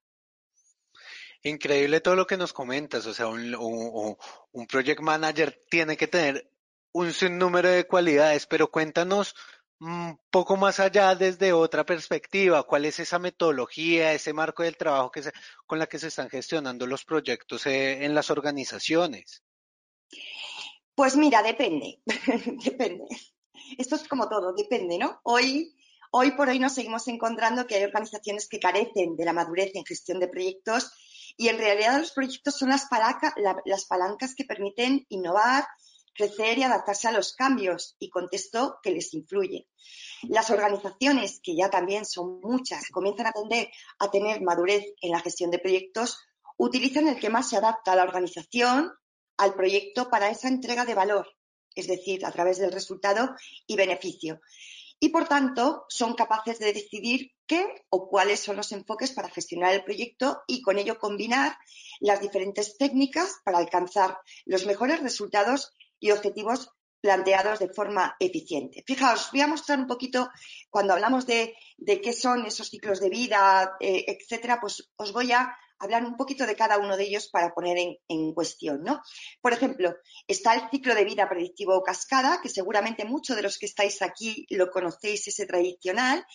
Increíble 1.45 2.01
todo 2.01 2.15
lo 2.15 2.25
que 2.25 2.37
nos 2.37 2.53
comentas, 2.53 3.05
o 3.05 3.13
sea, 3.13 3.27
un, 3.27 3.53
un, 4.51 4.65
project 4.65 4.99
manager 5.01 5.63
tiene 5.69 5.95
que 5.95 6.07
tener 6.07 6.49
un 6.91 7.13
sinnúmero 7.13 7.69
de 7.69 7.85
cualidades, 7.85 8.47
pero 8.47 8.71
cuéntanos 8.71 9.35
un 9.79 10.19
poco 10.31 10.57
más 10.57 10.79
allá 10.79 11.13
desde 11.13 11.53
otra 11.53 11.85
perspectiva, 11.85 12.63
cuál 12.63 12.85
es 12.85 12.99
esa 12.99 13.19
metodología, 13.19 14.11
ese 14.13 14.33
marco 14.33 14.63
del 14.63 14.75
trabajo 14.75 15.11
que 15.11 15.21
se, 15.21 15.33
con 15.67 15.77
la 15.77 15.85
que 15.85 15.99
se 15.99 16.07
están 16.07 16.31
gestionando 16.31 16.87
los 16.87 17.05
proyectos 17.05 17.67
eh, 17.67 18.03
en 18.03 18.15
las 18.15 18.31
organizaciones. 18.31 19.43
Pues 20.95 21.15
mira, 21.15 21.43
depende, 21.43 22.01
depende. 22.65 23.05
Esto 23.77 23.97
es 23.97 24.07
como 24.07 24.27
todo, 24.29 24.51
depende, 24.53 24.97
¿no? 24.97 25.19
Hoy, 25.21 25.75
hoy 26.09 26.31
por 26.31 26.49
hoy 26.49 26.57
nos 26.57 26.73
seguimos 26.73 27.07
encontrando 27.07 27.67
que 27.67 27.75
hay 27.75 27.83
organizaciones 27.83 28.47
que 28.49 28.59
carecen 28.59 29.15
de 29.15 29.25
la 29.25 29.33
madurez 29.33 29.75
en 29.75 29.85
gestión 29.85 30.19
de 30.19 30.27
proyectos 30.27 30.91
y 31.37 31.49
en 31.49 31.57
realidad 31.57 31.99
los 31.99 32.11
proyectos 32.11 32.57
son 32.57 32.69
las, 32.69 32.85
palancas 32.87 34.35
que 34.35 34.45
permiten 34.45 35.05
innovar, 35.09 35.65
crecer 36.13 36.57
y 36.57 36.63
adaptarse 36.63 37.07
a 37.07 37.11
los 37.11 37.33
cambios 37.33 37.95
y 37.99 38.09
contexto 38.09 38.77
que 38.81 38.91
les 38.91 39.13
influye. 39.13 39.67
Las 40.23 40.49
organizaciones, 40.49 41.41
que 41.43 41.55
ya 41.55 41.69
también 41.69 42.05
son 42.05 42.39
muchas, 42.41 42.89
comienzan 42.89 43.31
a 43.99 44.11
tener 44.11 44.41
madurez 44.41 44.85
en 45.01 45.11
la 45.11 45.19
gestión 45.19 45.51
de 45.51 45.59
proyectos, 45.59 46.17
utilizan 46.57 47.07
el 47.07 47.19
que 47.19 47.29
más 47.29 47.49
se 47.49 47.57
adapta 47.57 47.91
a 47.91 47.95
la 47.97 48.03
organización, 48.03 48.93
al 49.37 49.53
proyecto 49.53 50.09
para 50.09 50.29
esa 50.29 50.47
entrega 50.47 50.85
de 50.85 50.95
valor, 50.95 51.27
es 51.75 51.87
decir, 51.87 52.25
a 52.25 52.31
través 52.31 52.57
del 52.59 52.71
resultado 52.71 53.35
y 53.67 53.75
beneficio. 53.75 54.39
Y 55.05 55.09
por 55.09 55.27
tanto, 55.27 55.85
son 55.87 56.15
capaces 56.15 56.57
de 56.57 56.73
decidir 56.73 57.29
qué 57.45 57.63
o 57.91 58.09
cuáles 58.09 58.39
son 58.39 58.55
los 58.55 58.71
enfoques 58.71 59.11
para 59.11 59.29
gestionar 59.29 59.71
el 59.71 59.83
proyecto 59.83 60.41
y 60.47 60.63
con 60.63 60.79
ello 60.79 60.97
combinar 60.97 61.55
las 61.99 62.21
diferentes 62.21 62.75
técnicas 62.79 63.35
para 63.45 63.59
alcanzar 63.59 64.17
los 64.45 64.65
mejores 64.65 65.03
resultados 65.03 65.73
y 65.99 66.09
objetivos 66.09 66.71
planteados 67.01 67.59
de 67.59 67.69
forma 67.69 68.15
eficiente. 68.19 68.83
Fijaos, 68.87 69.29
voy 69.31 69.41
a 69.41 69.47
mostrar 69.47 69.77
un 69.77 69.85
poquito, 69.85 70.27
cuando 70.71 70.93
hablamos 70.93 71.27
de, 71.27 71.53
qué 71.85 72.11
son 72.11 72.43
esos 72.47 72.71
ciclos 72.71 72.99
de 72.99 73.11
vida, 73.11 73.77
eh, 73.79 74.05
etcétera, 74.07 74.59
pues 74.59 74.89
os 74.95 75.13
voy 75.13 75.31
a 75.33 75.55
hablar 75.85 76.03
un 76.05 76.17
poquito 76.17 76.45
de 76.45 76.55
cada 76.55 76.77
uno 76.77 76.97
de 76.97 77.05
ellos 77.05 77.29
para 77.29 77.53
poner 77.53 77.77
en, 78.07 78.33
cuestión, 78.33 78.83
¿no? 78.83 79.01
Por 79.41 79.53
ejemplo, 79.53 79.95
está 80.27 80.53
el 80.53 80.69
ciclo 80.69 80.93
de 80.93 81.05
vida 81.05 81.29
predictivo 81.29 81.81
cascada, 81.83 82.41
que 82.41 82.49
seguramente 82.49 83.05
muchos 83.05 83.35
de 83.35 83.43
los 83.43 83.57
que 83.57 83.65
estáis 83.65 84.01
aquí 84.01 84.45
lo 84.49 84.69
conocéis, 84.69 85.27
ese 85.27 85.45
tradicional, 85.45 86.25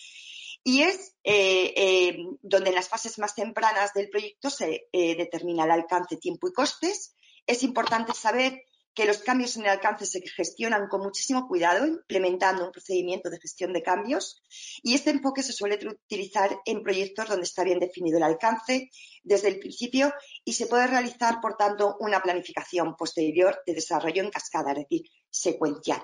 y 0.63 0.81
es 0.83 1.15
eh, 1.23 1.73
eh, 1.75 2.17
donde 2.41 2.69
en 2.69 2.75
las 2.75 2.89
fases 2.89 3.17
más 3.19 3.35
tempranas 3.35 3.93
del 3.93 4.09
proyecto 4.09 4.49
se 4.49 4.87
determina 4.91 5.65
el 5.65 5.71
alcance, 5.71 6.17
tiempo 6.17 6.47
y 6.47 6.53
costes. 6.53 7.15
Es 7.47 7.63
importante 7.63 8.13
saber 8.13 8.63
que 8.93 9.05
los 9.05 9.19
cambios 9.19 9.55
en 9.55 9.63
el 9.63 9.69
alcance 9.69 10.05
se 10.05 10.21
gestionan 10.21 10.87
con 10.87 11.01
muchísimo 11.01 11.47
cuidado, 11.47 11.85
implementando 11.85 12.65
un 12.65 12.71
procedimiento 12.71 13.29
de 13.29 13.39
gestión 13.39 13.71
de 13.73 13.83
cambios. 13.83 14.41
Y 14.83 14.95
este 14.95 15.11
enfoque 15.11 15.43
se 15.43 15.53
suele 15.53 15.79
utilizar 15.87 16.59
en 16.65 16.83
proyectos 16.83 17.29
donde 17.29 17.43
está 17.43 17.63
bien 17.63 17.79
definido 17.79 18.17
el 18.17 18.23
alcance 18.23 18.89
desde 19.23 19.47
el 19.47 19.59
principio 19.59 20.13
y 20.43 20.53
se 20.53 20.67
puede 20.67 20.87
realizar, 20.87 21.39
por 21.41 21.55
tanto, 21.55 21.95
una 21.99 22.21
planificación 22.21 22.95
posterior 22.95 23.61
de 23.65 23.75
desarrollo 23.75 24.23
en 24.23 24.29
cascada, 24.29 24.71
es 24.71 24.79
decir, 24.79 25.03
secuencial. 25.29 26.01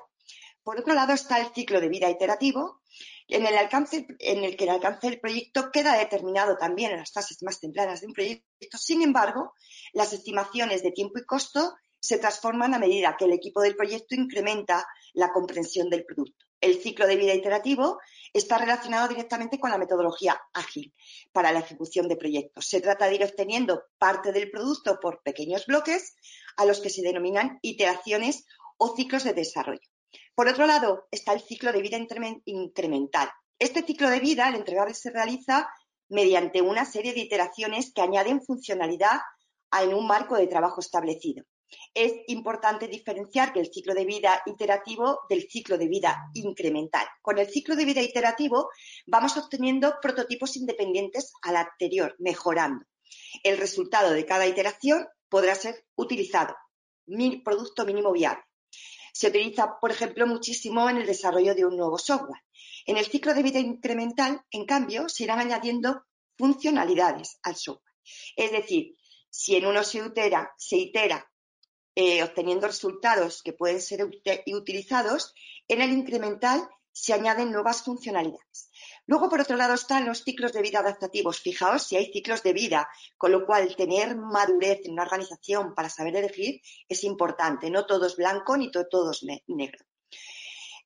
Por 0.64 0.80
otro 0.80 0.94
lado 0.94 1.14
está 1.14 1.40
el 1.40 1.54
ciclo 1.54 1.80
de 1.80 1.88
vida 1.88 2.10
iterativo, 2.10 2.82
en 3.30 3.46
el, 3.46 3.58
alcance, 3.58 4.08
en 4.20 4.44
el 4.44 4.56
que 4.56 4.66
el 4.66 4.72
alcance 4.72 5.10
del 5.10 5.20
proyecto 5.20 5.72
queda 5.72 5.98
determinado 5.98 6.58
también 6.58 6.92
en 6.92 7.00
las 7.00 7.12
fases 7.12 7.44
más 7.44 7.60
tempranas 7.60 8.02
de 8.02 8.08
un 8.08 8.14
proyecto. 8.14 8.78
Sin 8.78 9.02
embargo, 9.02 9.54
las 9.94 10.14
estimaciones 10.14 10.84
de 10.84 10.92
tiempo 10.92 11.20
y 11.20 11.26
costo 11.26 11.76
se 12.08 12.20
transforman 12.20 12.74
a 12.74 12.80
medida 12.80 13.18
que 13.18 13.26
el 13.26 13.34
equipo 13.34 13.60
del 13.60 13.76
proyecto 13.76 14.16
incrementa 14.16 14.88
la 15.14 15.34
comprensión 15.34 15.90
del 15.90 16.06
producto. 16.06 16.46
El 16.62 16.82
ciclo 16.82 17.06
de 17.06 17.18
vida 17.18 17.34
iterativo 17.34 18.00
está 18.32 18.58
relacionado 18.58 19.10
directamente 19.10 19.60
con 19.60 19.72
la 19.72 19.78
metodología 19.78 20.40
ágil 20.54 20.94
para 21.34 21.52
la 21.52 21.60
ejecución 21.60 22.08
de 22.08 22.16
proyectos. 22.16 22.66
Se 22.66 22.80
trata 22.80 23.08
de 23.08 23.16
ir 23.16 23.26
obteniendo 23.26 23.84
parte 23.98 24.32
del 24.32 24.50
producto 24.50 25.02
por 25.02 25.22
pequeños 25.22 25.66
bloques 25.66 26.16
a 26.56 26.64
los 26.64 26.80
que 26.80 26.90
se 26.90 27.02
denominan 27.02 27.60
iteraciones 27.62 28.46
o 28.78 28.96
ciclos 28.96 29.26
de 29.26 29.34
desarrollo. 29.34 29.90
Por 30.34 30.48
otro 30.48 30.66
lado, 30.66 31.10
está 31.12 31.34
el 31.34 31.42
ciclo 31.42 31.74
de 31.74 31.82
vida 31.82 32.00
incremental. 32.46 33.30
Este 33.60 33.84
ciclo 33.84 34.10
de 34.10 34.22
vida, 34.22 34.48
el 34.48 34.56
entregable, 34.56 34.94
se 34.94 35.12
realiza 35.12 35.70
mediante 36.08 36.62
una 36.62 36.86
serie 36.86 37.14
de 37.14 37.20
iteraciones 37.20 37.92
que 37.94 38.02
añaden 38.02 38.42
funcionalidad 38.42 39.20
en 39.78 39.94
un 39.94 40.08
marco 40.08 40.38
de 40.38 40.48
trabajo 40.48 40.80
establecido 40.80 41.44
es 41.94 42.14
importante 42.28 42.88
diferenciar 42.88 43.52
el 43.56 43.72
ciclo 43.72 43.94
de 43.94 44.06
vida 44.06 44.42
iterativo 44.46 45.22
del 45.30 45.48
ciclo 45.50 45.78
de 45.78 45.88
vida 45.88 46.30
incremental. 46.34 47.06
Con 47.22 47.40
el 47.40 47.48
ciclo 47.48 47.76
de 47.76 47.86
vida 47.86 48.02
iterativo 48.02 48.70
vamos 49.06 49.38
obteniendo 49.38 49.96
prototipos 50.02 50.56
independientes 50.58 51.34
al 51.42 51.58
anterior, 51.58 52.16
mejorando. 52.20 52.86
El 53.44 53.58
resultado 53.58 54.12
de 54.12 54.26
cada 54.26 54.48
iteración 54.48 55.08
podrá 55.30 55.56
ser 55.56 55.86
utilizado, 55.96 56.56
producto 57.44 57.86
mínimo 57.86 58.12
viable. 58.12 58.44
Se 59.14 59.28
utiliza, 59.28 59.80
por 59.80 59.92
ejemplo, 59.92 60.28
muchísimo 60.28 60.90
en 60.90 60.98
el 60.98 61.08
desarrollo 61.08 61.56
de 61.56 61.66
un 61.66 61.76
nuevo 61.76 61.98
software. 61.98 62.44
En 62.86 62.98
el 62.98 63.06
ciclo 63.06 63.34
de 63.34 63.44
vida 63.44 63.60
incremental, 63.60 64.42
en 64.52 64.66
cambio, 64.66 65.10
se 65.10 65.24
irán 65.24 65.40
añadiendo 65.40 66.04
funcionalidades 66.38 67.40
al 67.42 67.56
software. 67.56 67.96
Es 68.36 68.52
decir, 68.52 68.96
si 69.30 69.56
en 69.56 69.66
uno 69.66 69.84
se 69.84 70.00
itera, 70.00 70.54
se 70.58 70.78
itera 70.78 71.28
eh, 72.00 72.22
obteniendo 72.22 72.68
resultados 72.68 73.42
que 73.42 73.54
pueden 73.54 73.82
ser 73.82 74.08
utilizados, 74.46 75.34
en 75.68 75.82
el 75.82 75.92
incremental 75.92 76.70
se 76.92 77.14
añaden 77.14 77.52
nuevas 77.52 77.82
funcionalidades. 77.82 78.70
Luego, 79.08 79.30
por 79.30 79.42
otro 79.42 79.58
lado, 79.58 79.74
están 79.74 80.06
los 80.06 80.24
ciclos 80.24 80.54
de 80.54 80.62
vida 80.62 80.78
adaptativos. 80.78 81.40
Fijaos 81.40 81.88
si 81.88 81.96
hay 81.96 82.12
ciclos 82.12 82.44
de 82.44 82.54
vida, 82.54 82.88
con 83.18 83.32
lo 83.32 83.48
cual 83.48 83.76
tener 83.76 84.16
madurez 84.16 84.82
en 84.86 84.92
una 84.92 85.06
organización 85.06 85.74
para 85.74 85.90
saber 85.90 86.16
elegir 86.16 86.62
es 86.88 87.04
importante. 87.04 87.72
No 87.72 87.88
todo 87.88 88.06
es 88.06 88.16
blanco 88.16 88.56
ni 88.58 88.70
todo, 88.70 89.10
es 89.10 89.26
negro. 89.48 89.84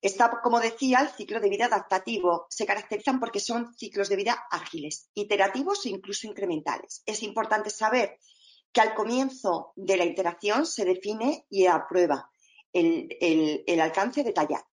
Está, 0.01 0.31
como 0.41 0.61
decía, 0.61 0.99
el 0.99 1.09
ciclo 1.09 1.41
de 1.41 1.49
vida 1.49 1.65
adaptativo. 1.65 2.47
Se 2.49 2.65
caracterizan 2.65 3.19
porque 3.19 3.41
son 3.41 3.75
ciclos 3.75 4.07
de 4.07 4.15
vida 4.15 4.45
ágiles, 4.49 5.09
iterativos 5.13 5.85
e 5.85 5.89
incluso 5.89 6.25
incrementales. 6.27 7.03
Es 7.05 7.21
importante 7.21 7.69
saber 7.69 8.17
que 8.71 8.81
al 8.81 8.93
comienzo 8.93 9.73
de 9.75 9.97
la 9.97 10.05
iteración 10.05 10.65
se 10.65 10.85
define 10.85 11.45
y 11.49 11.65
aprueba 11.67 12.31
el, 12.73 13.79
alcance 13.81 14.23
detallado. 14.23 14.65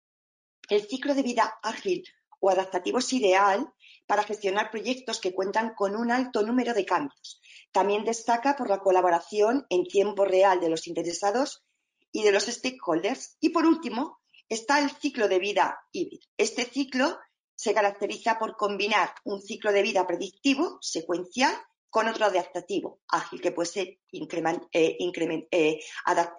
El 0.69 0.87
ciclo 0.87 1.15
de 1.15 1.23
vida 1.23 1.59
ágil 1.63 2.05
o 2.41 2.51
adaptativo 2.51 2.99
es 2.99 3.13
ideal 3.13 3.73
para 4.07 4.23
gestionar 4.23 4.71
proyectos 4.71 5.21
que 5.21 5.35
cuentan 5.35 5.75
con 5.75 5.97
un 5.97 6.11
alto 6.11 6.43
número 6.43 6.75
de 6.75 6.85
cambios. 6.85 7.41
También 7.73 8.05
destaca 8.05 8.57
por 8.57 8.69
la 8.69 8.79
colaboración 8.79 9.67
en 9.69 9.85
tiempo 9.85 10.25
real 10.25 10.61
de 10.61 10.71
los 10.71 10.87
interesados 10.87 11.65
y 12.13 12.23
de 12.23 12.33
los 12.33 12.45
stakeholders. 12.45 13.37
Y 13.41 13.51
por 13.51 13.67
último, 13.67 14.21
está 14.49 14.79
el 14.79 14.91
ciclo 14.91 15.29
de 15.29 15.39
vida 15.39 15.79
híbrido. 15.93 16.27
Este 16.37 16.65
ciclo 16.65 17.19
se 17.55 17.75
caracteriza 17.75 18.39
por 18.39 18.57
combinar 18.57 19.13
un 19.25 19.43
ciclo 19.43 19.73
de 19.73 19.83
vida 19.83 20.07
predictivo, 20.07 20.79
secuencial, 20.81 21.55
con 21.91 22.09
otro 22.09 22.27
adaptativo 22.27 23.01
ágil 23.09 23.41
que 23.41 23.53
puede 23.53 23.71
ser 23.71 23.87
eh, 24.13 24.97
eh, 25.01 25.81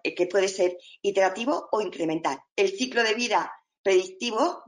eh, 0.03 0.15
que 0.15 0.27
puede 0.27 0.47
ser 0.47 0.77
iterativo 1.01 1.69
o 1.71 1.81
incremental. 1.81 2.39
El 2.55 2.69
ciclo 2.69 3.03
de 3.03 3.15
vida 3.15 3.51
predictivo 3.81 4.63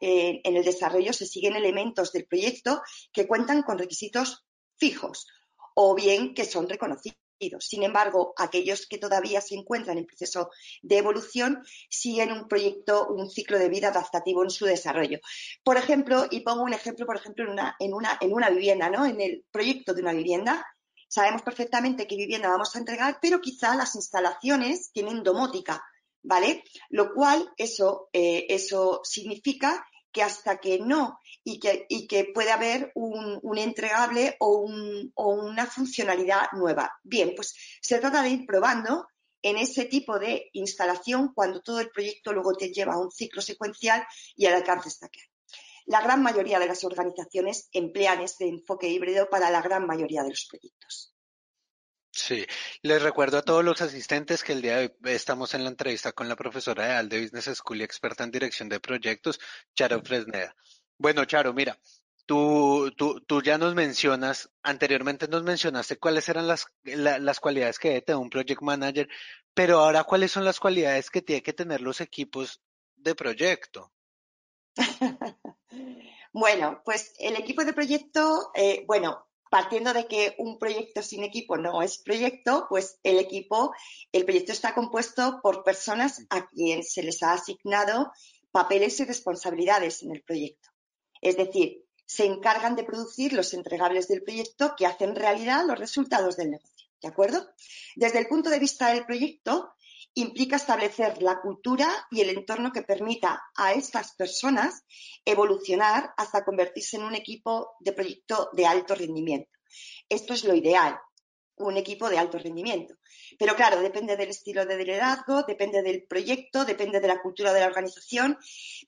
en 0.00 0.56
el 0.56 0.64
desarrollo 0.64 1.12
se 1.12 1.26
siguen 1.26 1.56
elementos 1.56 2.12
del 2.12 2.26
proyecto 2.26 2.82
que 3.12 3.26
cuentan 3.26 3.62
con 3.62 3.78
requisitos 3.78 4.44
fijos 4.76 5.26
o 5.74 5.94
bien 5.94 6.34
que 6.34 6.44
son 6.44 6.68
reconocidos. 6.68 7.27
Sin 7.60 7.82
embargo, 7.82 8.34
aquellos 8.36 8.86
que 8.86 8.98
todavía 8.98 9.40
se 9.40 9.54
encuentran 9.54 9.98
en 9.98 10.06
proceso 10.06 10.50
de 10.82 10.98
evolución 10.98 11.62
siguen 11.88 12.32
un 12.32 12.48
proyecto, 12.48 13.08
un 13.08 13.30
ciclo 13.30 13.58
de 13.58 13.68
vida 13.68 13.88
adaptativo 13.88 14.42
en 14.42 14.50
su 14.50 14.66
desarrollo. 14.66 15.18
Por 15.62 15.76
ejemplo, 15.76 16.26
y 16.30 16.40
pongo 16.40 16.62
un 16.62 16.74
ejemplo, 16.74 17.06
por 17.06 17.16
ejemplo, 17.16 17.44
en 17.44 17.50
una, 17.50 17.76
en 17.78 17.94
una, 17.94 18.18
en 18.20 18.32
una 18.32 18.50
vivienda, 18.50 18.90
¿no? 18.90 19.06
En 19.06 19.20
el 19.20 19.44
proyecto 19.50 19.94
de 19.94 20.02
una 20.02 20.12
vivienda, 20.12 20.66
sabemos 21.08 21.42
perfectamente 21.42 22.06
qué 22.06 22.16
vivienda 22.16 22.50
vamos 22.50 22.74
a 22.74 22.78
entregar, 22.78 23.18
pero 23.20 23.40
quizá 23.40 23.74
las 23.74 23.94
instalaciones 23.94 24.90
tienen 24.92 25.22
domótica, 25.22 25.82
¿vale? 26.22 26.64
Lo 26.90 27.14
cual 27.14 27.50
eso, 27.56 28.08
eh, 28.12 28.46
eso 28.48 29.00
significa 29.04 29.86
que 30.18 30.24
hasta 30.24 30.58
que 30.58 30.80
no 30.80 31.20
y 31.44 31.60
que, 31.60 31.86
y 31.88 32.08
que 32.08 32.24
puede 32.34 32.50
haber 32.50 32.90
un, 32.96 33.56
entregable 33.56 34.34
o, 34.40 34.58
un, 34.58 35.12
o, 35.14 35.32
una 35.32 35.64
funcionalidad 35.64 36.48
nueva. 36.54 36.92
Bien, 37.04 37.34
pues 37.36 37.54
se 37.80 38.00
trata 38.00 38.22
de 38.22 38.30
ir 38.30 38.44
probando 38.44 39.06
en 39.42 39.58
ese 39.58 39.84
tipo 39.84 40.18
de 40.18 40.50
instalación 40.54 41.32
cuando 41.32 41.60
todo 41.60 41.78
el 41.78 41.90
proyecto 41.90 42.32
luego 42.32 42.54
te 42.54 42.72
lleva 42.72 42.94
a 42.94 42.98
un 42.98 43.12
ciclo 43.12 43.40
secuencial 43.40 44.04
y 44.34 44.46
el 44.46 44.54
alcance 44.54 44.88
está 44.88 45.08
claro. 45.08 45.30
La 45.86 46.00
gran 46.00 46.20
mayoría 46.20 46.58
de 46.58 46.66
las 46.66 46.82
organizaciones 46.82 47.68
emplean 47.70 48.20
este 48.20 48.48
enfoque 48.48 48.88
híbrido 48.88 49.30
para 49.30 49.52
la 49.52 49.62
gran 49.62 49.86
mayoría 49.86 50.24
de 50.24 50.30
los 50.30 50.48
proyectos. 50.50 51.14
Sí, 52.10 52.46
les 52.82 53.02
recuerdo 53.02 53.38
a 53.38 53.42
todos 53.42 53.64
los 53.64 53.80
asistentes 53.80 54.42
que 54.42 54.52
el 54.52 54.62
día 54.62 54.76
de 54.76 54.86
hoy 54.86 55.12
estamos 55.12 55.54
en 55.54 55.64
la 55.64 55.70
entrevista 55.70 56.12
con 56.12 56.28
la 56.28 56.36
profesora 56.36 56.86
de 56.86 56.92
ALDE 56.94 57.22
Business 57.22 57.58
School 57.58 57.80
y 57.80 57.84
experta 57.84 58.24
en 58.24 58.30
dirección 58.30 58.68
de 58.68 58.80
proyectos, 58.80 59.38
Charo 59.74 60.02
Fresneda. 60.02 60.56
Bueno, 60.96 61.24
Charo, 61.26 61.52
mira, 61.52 61.78
tú, 62.26 62.90
tú, 62.96 63.20
tú 63.20 63.42
ya 63.42 63.56
nos 63.58 63.74
mencionas, 63.74 64.50
anteriormente 64.62 65.28
nos 65.28 65.42
mencionaste 65.44 65.98
cuáles 65.98 66.28
eran 66.28 66.48
las, 66.48 66.66
las 66.84 67.40
cualidades 67.40 67.78
que 67.78 67.88
debe 67.88 68.02
tener 68.02 68.20
un 68.20 68.30
project 68.30 68.62
manager, 68.62 69.08
pero 69.54 69.80
ahora 69.80 70.04
cuáles 70.04 70.32
son 70.32 70.44
las 70.44 70.58
cualidades 70.58 71.10
que 71.10 71.22
tiene 71.22 71.42
que 71.42 71.52
tener 71.52 71.80
los 71.82 72.00
equipos 72.00 72.60
de 72.96 73.14
proyecto. 73.14 73.92
bueno, 76.32 76.82
pues 76.84 77.14
el 77.18 77.36
equipo 77.36 77.64
de 77.64 77.72
proyecto, 77.74 78.50
eh, 78.54 78.84
bueno, 78.86 79.27
partiendo 79.50 79.92
de 79.92 80.06
que 80.06 80.34
un 80.38 80.58
proyecto 80.58 81.02
sin 81.02 81.24
equipo 81.24 81.56
no 81.56 81.82
es 81.82 81.98
proyecto, 81.98 82.66
pues 82.68 82.98
el 83.02 83.18
equipo, 83.18 83.72
el 84.12 84.24
proyecto 84.24 84.52
está 84.52 84.74
compuesto 84.74 85.40
por 85.42 85.64
personas 85.64 86.24
a 86.30 86.46
quien 86.46 86.82
se 86.82 87.02
les 87.02 87.22
ha 87.22 87.32
asignado 87.32 88.12
papeles 88.50 88.98
y 89.00 89.04
responsabilidades 89.04 90.02
en 90.02 90.12
el 90.12 90.22
proyecto. 90.22 90.68
Es 91.20 91.36
decir, 91.36 91.84
se 92.06 92.24
encargan 92.24 92.74
de 92.74 92.84
producir 92.84 93.32
los 93.34 93.52
entregables 93.52 94.08
del 94.08 94.22
proyecto 94.22 94.74
que 94.76 94.86
hacen 94.86 95.14
realidad 95.14 95.64
los 95.66 95.78
resultados 95.78 96.36
del 96.36 96.52
negocio. 96.52 96.88
¿De 97.00 97.08
acuerdo? 97.08 97.46
Desde 97.94 98.18
el 98.18 98.26
punto 98.26 98.50
de 98.50 98.58
vista 98.58 98.92
del 98.92 99.04
proyecto, 99.04 99.74
implica 100.14 100.56
establecer 100.56 101.22
la 101.22 101.40
cultura 101.40 101.88
y 102.10 102.20
el 102.20 102.30
entorno 102.30 102.72
que 102.72 102.82
permita 102.82 103.42
a 103.56 103.72
estas 103.72 104.14
personas 104.14 104.82
evolucionar 105.24 106.12
hasta 106.16 106.44
convertirse 106.44 106.96
en 106.96 107.04
un 107.04 107.14
equipo 107.14 107.76
de 107.80 107.92
proyecto 107.92 108.50
de 108.52 108.66
alto 108.66 108.94
rendimiento. 108.94 109.50
Esto 110.08 110.34
es 110.34 110.44
lo 110.44 110.54
ideal, 110.54 110.98
un 111.58 111.76
equipo 111.76 112.08
de 112.08 112.18
alto 112.18 112.38
rendimiento. 112.38 112.94
Pero 113.38 113.54
claro, 113.54 113.80
depende 113.80 114.16
del 114.16 114.30
estilo 114.30 114.64
de 114.64 114.76
liderazgo, 114.76 115.42
depende 115.42 115.82
del 115.82 116.04
proyecto, 116.04 116.64
depende 116.64 117.00
de 117.00 117.08
la 117.08 117.20
cultura 117.20 117.52
de 117.52 117.60
la 117.60 117.66
organización. 117.66 118.38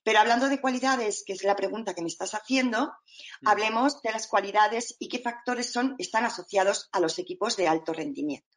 Pero 0.03 0.21
hablando 0.21 0.49
de 0.49 0.61
cualidades, 0.61 1.23
que 1.27 1.35
es 1.35 1.45
la 1.45 1.57
pregunta 1.57 1.95
que 1.95 2.03
me 2.03 2.09
estás 2.09 2.35
haciendo, 2.35 2.93
mm. 3.43 3.49
hablemos 3.49 4.01
de 4.03 4.13
las 4.13 4.27
cualidades 4.27 4.97
y 4.99 5.09
qué 5.09 5.19
factores 5.19 5.73
son, 5.73 5.95
están 5.99 6.25
asociados 6.25 6.89
a 6.93 7.01
los 7.01 7.19
equipos 7.19 7.57
de 7.57 7.69
alto 7.69 7.93
rendimiento. 7.93 8.49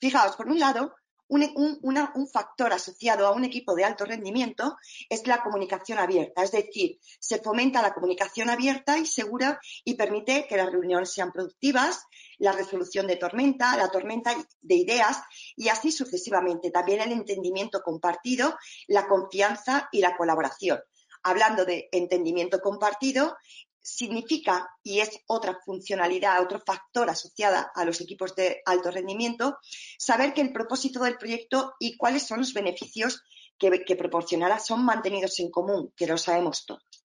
Fijaos, 0.00 0.36
por 0.36 0.48
un 0.48 0.58
lado, 0.58 0.94
un, 1.32 2.28
factor 2.30 2.72
asociado 2.72 3.26
a 3.26 3.32
un 3.32 3.44
equipo 3.44 3.74
de 3.74 3.84
alto 3.84 4.04
rendimiento 4.04 4.76
es 5.08 5.26
la 5.26 5.42
comunicación 5.42 5.98
abierta, 5.98 6.42
es 6.42 6.52
decir, 6.52 6.98
se 7.18 7.38
fomenta 7.38 7.82
la 7.82 7.94
comunicación 7.94 8.50
abierta 8.50 8.98
y 8.98 9.06
segura 9.06 9.58
y 9.84 9.94
permite 9.94 10.46
que 10.46 10.56
las 10.56 10.70
reuniones 10.70 11.12
sean 11.12 11.32
productivas, 11.32 12.04
la 12.38 12.52
resolución 12.52 13.06
de 13.06 13.16
tormenta, 13.16 13.76
la 13.76 13.88
tormenta 13.88 14.34
de 14.60 14.74
ideas 14.74 15.22
y 15.56 15.68
así 15.68 15.90
sucesivamente. 15.92 16.70
También 16.70 17.00
el 17.00 17.12
entendimiento 17.12 17.82
compartido, 17.82 18.56
la 18.88 19.06
confianza 19.06 19.88
y 19.92 20.00
la 20.00 20.16
colaboración. 20.16 20.80
Hablando 21.22 21.64
de 21.64 21.88
entendimiento 21.92 22.60
compartido, 22.60 23.36
significa, 23.82 24.70
y 24.82 25.00
es 25.00 25.10
otra 25.26 25.58
funcionalidad, 25.64 26.40
otro 26.40 26.60
factor 26.60 27.10
asociada 27.10 27.72
a 27.74 27.84
los 27.84 28.00
equipos 28.00 28.34
de 28.36 28.62
alto 28.64 28.90
rendimiento, 28.90 29.58
saber 29.98 30.32
que 30.32 30.40
el 30.40 30.52
propósito 30.52 31.02
del 31.02 31.18
proyecto 31.18 31.74
y 31.80 31.96
cuáles 31.96 32.26
son 32.26 32.38
los 32.38 32.54
beneficios 32.54 33.22
que, 33.58 33.84
que 33.84 33.96
proporcionará 33.96 34.58
son 34.58 34.84
mantenidos 34.84 35.38
en 35.40 35.50
común, 35.50 35.92
que 35.96 36.06
lo 36.06 36.16
sabemos 36.16 36.64
todos. 36.64 37.04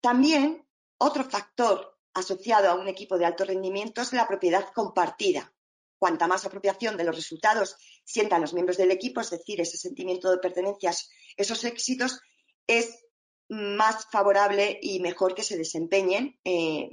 También 0.00 0.66
otro 0.98 1.24
factor 1.24 1.98
asociado 2.14 2.70
a 2.70 2.74
un 2.74 2.88
equipo 2.88 3.18
de 3.18 3.26
alto 3.26 3.44
rendimiento 3.44 4.00
es 4.00 4.12
la 4.12 4.26
propiedad 4.26 4.72
compartida. 4.74 5.52
Cuanta 5.98 6.26
más 6.26 6.46
apropiación 6.46 6.96
de 6.96 7.04
los 7.04 7.14
resultados 7.14 7.76
sientan 8.04 8.40
los 8.40 8.54
miembros 8.54 8.78
del 8.78 8.90
equipo, 8.90 9.20
es 9.20 9.30
decir, 9.30 9.60
ese 9.60 9.76
sentimiento 9.76 10.30
de 10.30 10.38
pertenencia, 10.38 10.92
esos 11.36 11.64
éxitos, 11.64 12.20
es 12.66 13.04
más 13.50 14.06
favorable 14.06 14.78
y 14.80 15.00
mejor 15.00 15.34
que 15.34 15.42
se 15.42 15.58
desempeñen 15.58 16.38
eh, 16.44 16.88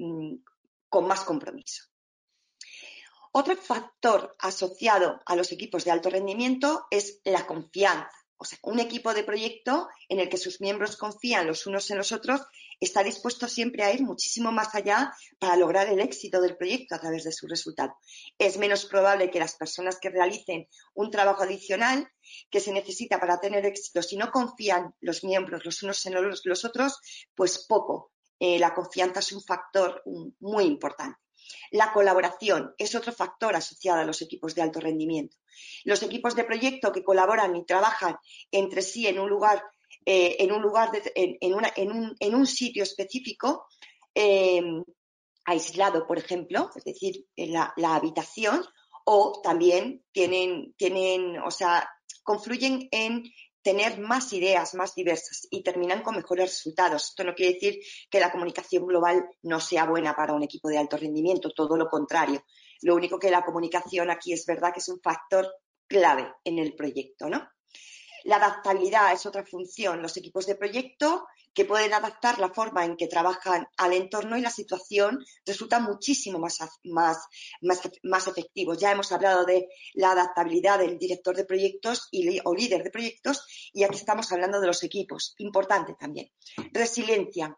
con 0.90 1.08
más 1.08 1.22
compromiso. 1.22 1.86
Otro 3.32 3.56
factor 3.56 4.36
asociado 4.40 5.22
a 5.26 5.36
los 5.36 5.52
equipos 5.52 5.86
de 5.86 5.92
alto 5.92 6.10
rendimiento 6.10 6.88
es 6.90 7.22
la 7.24 7.46
confianza. 7.46 8.12
O 8.38 8.46
sea, 8.46 8.58
un 8.64 8.80
equipo 8.80 9.14
de 9.14 9.24
proyecto 9.24 9.90
en 10.10 10.20
el 10.20 10.30
que 10.30 10.38
sus 10.38 10.60
miembros 10.60 10.98
confían 10.98 11.48
los 11.48 11.68
unos 11.68 11.90
en 11.92 11.98
los 11.98 12.12
otros 12.12 12.42
está 12.80 13.04
dispuesto 13.04 13.48
siempre 13.48 13.84
a 13.84 13.94
ir 13.94 14.04
muchísimo 14.04 14.52
más 14.52 14.74
allá 14.76 15.14
para 15.40 15.56
lograr 15.56 15.88
el 15.88 16.00
éxito 16.00 16.42
del 16.42 16.58
proyecto 16.58 16.96
a 16.96 17.00
través 17.00 17.24
de 17.24 17.32
su 17.32 17.48
resultado. 17.48 17.98
Es 18.38 18.58
menos 18.58 18.86
probable 18.86 19.32
que 19.32 19.40
las 19.40 19.56
personas 19.56 20.00
que 20.00 20.10
realicen 20.10 20.68
un 20.94 21.12
trabajo 21.12 21.44
adicional 21.44 22.08
que 22.50 22.60
se 22.60 22.72
necesita 22.72 23.20
para 23.20 23.40
tener 23.40 23.66
éxito, 23.66 24.02
si 24.02 24.18
no 24.18 24.32
confían 24.32 24.94
los 25.00 25.24
miembros 25.24 25.66
los 25.66 25.82
unos 25.84 26.06
en 26.06 26.14
los, 26.14 26.66
otros, 26.66 27.00
pues 27.36 27.66
poco. 27.68 28.12
Eh, 28.40 28.60
la 28.60 28.76
confianza 28.76 29.20
es 29.20 29.32
un 29.32 29.42
factor 29.42 30.04
muy 30.40 30.66
importante. 30.66 31.20
La 31.72 31.94
colaboración 31.94 32.74
es 32.78 32.94
otro 32.96 33.12
factor 33.12 33.56
asociado 33.56 34.00
a 34.02 34.06
los 34.06 34.22
equipos 34.22 34.54
de 34.54 34.62
alto 34.62 34.80
rendimiento. 34.80 35.38
Los 35.86 36.04
equipos 36.04 36.36
de 36.36 36.44
proyecto 36.44 36.92
que 36.92 37.04
colaboran 37.04 37.56
y 37.56 37.66
trabajan 37.66 38.18
entre 38.52 38.82
sí 38.82 39.08
en 39.08 39.20
un 39.20 39.30
lugar, 39.30 39.64
eh, 40.10 40.38
en 40.40 40.54
un 40.54 40.62
lugar, 40.62 40.90
en, 41.16 42.34
un, 42.34 42.48
sitio 42.48 42.84
específico, 42.84 43.68
eh, 44.16 44.64
aislado, 45.44 46.08
por 46.08 46.18
ejemplo, 46.18 46.70
es 46.74 46.86
decir, 46.86 47.26
en 47.36 47.52
la, 47.52 47.74
la, 47.76 47.96
habitación, 47.96 48.64
o 49.04 49.42
también 49.44 50.06
tienen, 50.14 50.74
tienen, 50.78 51.40
o 51.40 51.52
sea, 51.52 51.90
confluyen 52.24 52.88
en 52.92 53.26
tener 53.62 54.00
más 54.00 54.32
ideas 54.32 54.76
más 54.76 54.96
diversas 54.96 55.46
y 55.52 55.62
terminan 55.62 56.02
con 56.02 56.16
mejores 56.16 56.52
resultados. 56.52 57.10
Esto 57.10 57.26
no 57.26 57.36
quiere 57.36 57.56
decir 57.56 57.80
que 58.10 58.22
la 58.22 58.32
comunicación 58.32 58.86
global 58.86 59.28
no 59.42 59.60
sea 59.60 59.84
buena 59.84 60.16
para 60.16 60.34
un 60.34 60.44
equipo 60.44 60.70
de 60.70 60.78
alto 60.78 60.96
rendimiento, 60.96 61.52
todo 61.52 61.76
lo 61.76 61.90
contrario. 61.90 62.46
Lo 62.82 62.96
único 62.96 63.20
que 63.20 63.30
la 63.30 63.44
comunicación 63.44 64.10
aquí 64.10 64.32
es 64.32 64.46
verdad 64.46 64.72
que 64.72 64.80
es 64.80 64.88
un 64.88 65.02
factor 65.02 65.54
clave 65.86 66.32
en 66.46 66.60
el 66.60 66.76
proyecto, 66.76 67.28
¿no? 67.28 67.46
La 68.24 68.38
adaptabilidad 68.38 69.14
es 69.14 69.26
otra 69.26 69.46
función. 69.46 70.02
Los 70.02 70.18
equipos 70.18 70.46
de 70.46 70.56
proyecto 70.56 71.28
que 71.54 71.66
pueden 71.66 71.94
adaptar 71.94 72.38
la 72.38 72.50
forma 72.50 72.86
en 72.86 72.96
que 72.98 73.08
trabajan 73.08 73.68
al 73.78 73.94
entorno 73.94 74.38
y 74.38 74.42
la 74.42 74.52
situación 74.52 75.26
resultan 75.44 75.84
muchísimo 75.84 76.38
más, 76.38 76.60
más, 76.84 77.28
más, 78.04 78.28
efectivos. 78.28 78.78
Ya 78.78 78.92
hemos 78.92 79.12
hablado 79.12 79.44
de 79.44 79.68
la 79.96 80.12
adaptabilidad 80.12 80.78
del 80.78 81.00
director 81.00 81.36
de 81.36 81.46
proyectos 81.46 82.10
y, 82.12 82.40
o 82.44 82.54
líder 82.54 82.84
de 82.84 82.92
proyectos 82.92 83.72
y 83.74 83.84
aquí 83.84 83.96
estamos 83.96 84.32
hablando 84.32 84.62
de 84.62 84.68
los 84.68 84.84
equipos. 84.84 85.34
Importante 85.40 85.96
también. 86.00 86.32
Resiliencia 86.74 87.58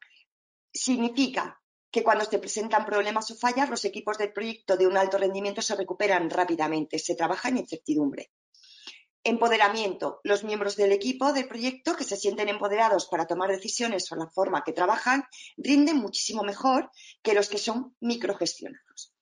significa 0.72 1.60
que 1.92 2.04
cuando 2.04 2.24
se 2.24 2.40
presentan 2.40 2.86
problemas 2.86 3.30
o 3.32 3.36
fallas, 3.36 3.70
los 3.70 3.84
equipos 3.84 4.18
del 4.18 4.32
proyecto 4.32 4.78
de 4.78 4.88
un 4.88 4.96
alto 4.96 5.18
rendimiento 5.18 5.62
se 5.62 5.76
recuperan 5.76 6.30
rápidamente, 6.30 7.00
se 7.00 7.16
trabaja 7.16 7.50
en 7.50 7.58
incertidumbre. 7.58 8.32
Empoderamiento. 9.30 10.22
Los 10.24 10.44
miembros 10.44 10.76
del 10.76 10.92
equipo 10.92 11.34
del 11.34 11.48
proyecto 11.48 11.96
que 11.96 12.04
se 12.04 12.18
sienten 12.18 12.50
empoderados 12.50 13.06
para 13.06 13.28
tomar 13.28 13.52
decisiones 13.52 14.08
sobre 14.08 14.22
la 14.24 14.32
forma 14.32 14.64
que 14.64 14.74
trabajan 14.74 15.24
rinden 15.56 15.98
muchísimo 15.98 16.42
mejor 16.42 16.90
que 17.22 17.36
los 17.36 17.48
que 17.48 17.60
son 17.60 17.96
microgestionados. 18.00 19.14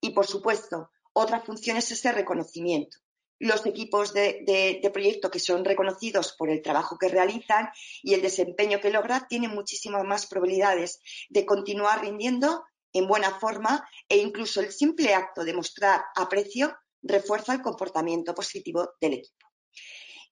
Y, 0.00 0.10
por 0.10 0.24
supuesto, 0.24 0.92
otra 1.12 1.40
función 1.40 1.76
es 1.76 1.90
ese 1.90 2.12
reconocimiento. 2.12 2.98
Los 3.40 3.66
equipos 3.66 4.14
de, 4.14 4.44
de, 4.46 4.90
proyecto 4.90 5.32
que 5.32 5.40
son 5.40 5.64
reconocidos 5.64 6.36
por 6.38 6.48
el 6.48 6.62
trabajo 6.62 6.96
que 6.96 7.08
realizan 7.08 7.68
y 8.04 8.14
el 8.14 8.22
desempeño 8.22 8.80
que 8.80 8.90
logran 8.90 9.26
tienen 9.28 9.50
muchísimas 9.50 10.04
más 10.04 10.28
probabilidades 10.28 11.00
de 11.28 11.44
continuar 11.44 12.02
rindiendo 12.02 12.64
en 12.92 13.08
buena 13.08 13.40
forma 13.40 13.84
e 14.08 14.18
incluso 14.18 14.60
el 14.60 14.70
simple 14.70 15.12
acto 15.12 15.42
de 15.42 15.54
mostrar 15.54 16.04
aprecio 16.14 16.72
refuerza 17.02 17.52
el 17.52 17.62
comportamiento 17.62 18.32
positivo 18.32 18.90
del 19.00 19.14
equipo. 19.14 19.45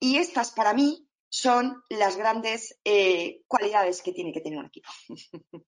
Y 0.00 0.16
estas 0.16 0.52
para 0.52 0.74
mí 0.74 1.08
son 1.28 1.82
las 1.88 2.16
grandes 2.16 2.78
eh, 2.84 3.42
cualidades 3.48 4.02
que 4.02 4.12
tiene 4.12 4.32
que 4.32 4.40
tener 4.40 4.58
un 4.58 4.66
equipo. 4.66 4.88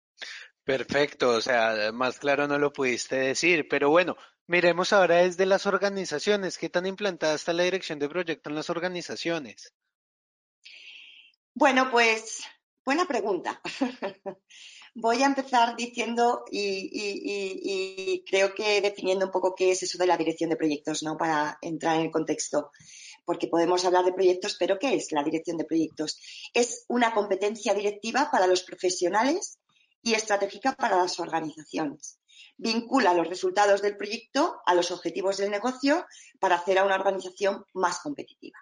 Perfecto, 0.64 1.30
o 1.30 1.40
sea, 1.40 1.92
más 1.92 2.18
claro 2.18 2.48
no 2.48 2.58
lo 2.58 2.72
pudiste 2.72 3.16
decir, 3.16 3.68
pero 3.68 3.88
bueno, 3.88 4.16
miremos 4.46 4.92
ahora 4.92 5.18
desde 5.18 5.46
las 5.46 5.66
organizaciones, 5.66 6.58
¿qué 6.58 6.68
tan 6.68 6.86
implantada 6.86 7.34
está 7.34 7.52
la 7.52 7.62
dirección 7.62 7.98
de 7.98 8.08
proyecto 8.08 8.50
en 8.50 8.56
las 8.56 8.68
organizaciones? 8.68 9.72
Bueno, 11.54 11.90
pues 11.90 12.42
buena 12.84 13.06
pregunta. 13.06 13.60
Voy 14.94 15.22
a 15.22 15.26
empezar 15.26 15.76
diciendo 15.76 16.44
y, 16.50 18.24
creo 18.28 18.54
que 18.54 18.80
definiendo 18.80 19.26
un 19.26 19.32
poco 19.32 19.54
qué 19.54 19.70
es 19.70 19.82
eso 19.82 19.98
de 19.98 20.06
la 20.06 20.16
dirección 20.16 20.50
de 20.50 20.56
proyectos, 20.56 21.02
¿no? 21.02 21.16
Para 21.16 21.58
entrar 21.60 21.96
en 21.96 22.02
el 22.02 22.10
contexto 22.10 22.70
porque 23.26 23.48
podemos 23.48 23.84
hablar 23.84 24.06
de 24.06 24.14
proyectos, 24.14 24.56
pero 24.58 24.78
¿qué 24.78 24.94
es 24.94 25.12
la 25.12 25.22
dirección 25.22 25.58
de 25.58 25.66
proyectos? 25.66 26.18
Es 26.54 26.86
una 26.88 27.12
competencia 27.12 27.74
directiva 27.74 28.30
para 28.32 28.46
los 28.46 28.62
profesionales 28.62 29.58
y 30.02 30.14
estratégica 30.14 30.72
para 30.72 30.96
las 30.96 31.20
organizaciones. 31.20 32.18
Vincula 32.56 33.12
los 33.12 33.28
resultados 33.28 33.82
del 33.82 33.96
proyecto 33.96 34.60
a 34.64 34.74
los 34.74 34.90
objetivos 34.90 35.36
del 35.36 35.50
negocio 35.50 36.06
para 36.40 36.54
hacer 36.54 36.78
a 36.78 36.84
una 36.84 36.94
organización 36.94 37.64
más 37.74 37.98
competitiva. 37.98 38.56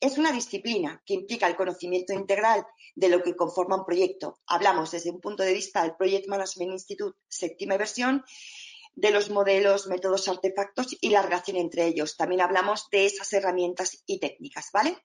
Es 0.00 0.16
una 0.16 0.30
disciplina 0.30 1.02
que 1.04 1.14
implica 1.14 1.48
el 1.48 1.56
conocimiento 1.56 2.12
integral 2.12 2.64
de 2.94 3.08
lo 3.08 3.22
que 3.22 3.34
conforma 3.34 3.76
un 3.76 3.84
proyecto. 3.84 4.38
Hablamos 4.46 4.92
desde 4.92 5.10
un 5.10 5.20
punto 5.20 5.42
de 5.42 5.52
vista 5.52 5.82
del 5.82 5.96
Project 5.96 6.28
Management 6.28 6.72
Institute, 6.72 7.18
séptima 7.28 7.76
versión, 7.76 8.24
de 8.98 9.12
los 9.12 9.30
modelos, 9.30 9.86
métodos, 9.86 10.26
artefactos 10.26 10.96
y 11.00 11.10
la 11.10 11.22
relación 11.22 11.56
entre 11.56 11.86
ellos. 11.86 12.16
También 12.16 12.40
hablamos 12.40 12.88
de 12.90 13.06
esas 13.06 13.32
herramientas 13.32 14.02
y 14.06 14.18
técnicas, 14.18 14.70
¿vale? 14.72 14.98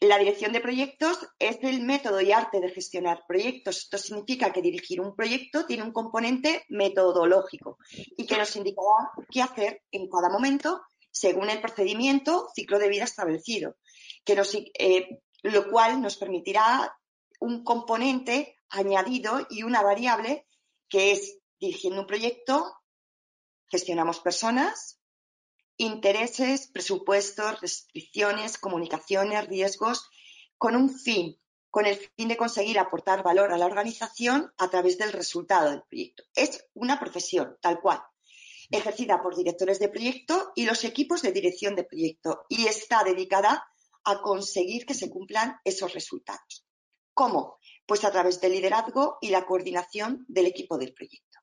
La 0.00 0.18
dirección 0.18 0.52
de 0.52 0.60
proyectos 0.60 1.18
es 1.38 1.58
el 1.62 1.80
método 1.82 2.20
y 2.20 2.32
arte 2.32 2.60
de 2.60 2.68
gestionar 2.68 3.22
proyectos. 3.26 3.78
Esto 3.78 3.96
significa 3.96 4.52
que 4.52 4.60
dirigir 4.60 5.00
un 5.00 5.16
proyecto 5.16 5.64
tiene 5.64 5.84
un 5.84 5.92
componente 5.92 6.64
metodológico 6.68 7.78
y 8.16 8.26
que 8.26 8.36
nos 8.36 8.54
indicará 8.56 9.10
qué 9.30 9.40
hacer 9.40 9.82
en 9.90 10.08
cada 10.10 10.28
momento 10.28 10.82
según 11.10 11.48
el 11.48 11.62
procedimiento 11.62 12.48
ciclo 12.54 12.78
de 12.78 12.90
vida 12.90 13.04
establecido, 13.04 13.76
que 14.24 14.40
eh, 14.78 15.08
lo 15.42 15.70
cual 15.70 16.02
nos 16.02 16.18
permitirá 16.18 16.94
un 17.40 17.64
componente 17.64 18.56
añadido 18.68 19.46
y 19.48 19.62
una 19.62 19.82
variable 19.82 20.46
que 20.88 21.12
es 21.12 21.39
dirigiendo 21.60 22.00
un 22.00 22.06
proyecto, 22.06 22.74
gestionamos 23.68 24.20
personas, 24.20 25.00
intereses, 25.76 26.68
presupuestos, 26.68 27.60
restricciones, 27.60 28.58
comunicaciones, 28.58 29.46
riesgos, 29.46 30.08
con 30.58 30.76
un 30.76 30.90
fin, 30.90 31.38
con 31.70 31.86
el 31.86 31.96
fin 31.96 32.28
de 32.28 32.36
conseguir 32.36 32.78
aportar 32.78 33.22
valor 33.22 33.52
a 33.52 33.58
la 33.58 33.66
organización 33.66 34.52
a 34.58 34.68
través 34.68 34.98
del 34.98 35.12
resultado 35.12 35.70
del 35.70 35.82
proyecto. 35.82 36.24
Es 36.34 36.66
una 36.74 36.98
profesión, 36.98 37.56
tal 37.60 37.80
cual 37.80 38.02
ejercida 38.70 39.20
por 39.20 39.36
directores 39.36 39.78
de 39.78 39.88
proyecto 39.88 40.52
y 40.54 40.64
los 40.64 40.84
equipos 40.84 41.22
de 41.22 41.32
dirección 41.32 41.74
de 41.74 41.84
proyecto 41.84 42.44
y 42.48 42.66
está 42.66 43.02
dedicada 43.02 43.66
a 44.04 44.22
conseguir 44.22 44.86
que 44.86 44.94
se 44.94 45.10
cumplan 45.10 45.56
esos 45.64 45.92
resultados. 45.92 46.66
¿Cómo? 47.12 47.58
Pues 47.84 48.04
a 48.04 48.12
través 48.12 48.40
del 48.40 48.52
liderazgo 48.52 49.18
y 49.20 49.30
la 49.30 49.44
coordinación 49.44 50.24
del 50.28 50.46
equipo 50.46 50.78
del 50.78 50.94
proyecto. 50.94 51.39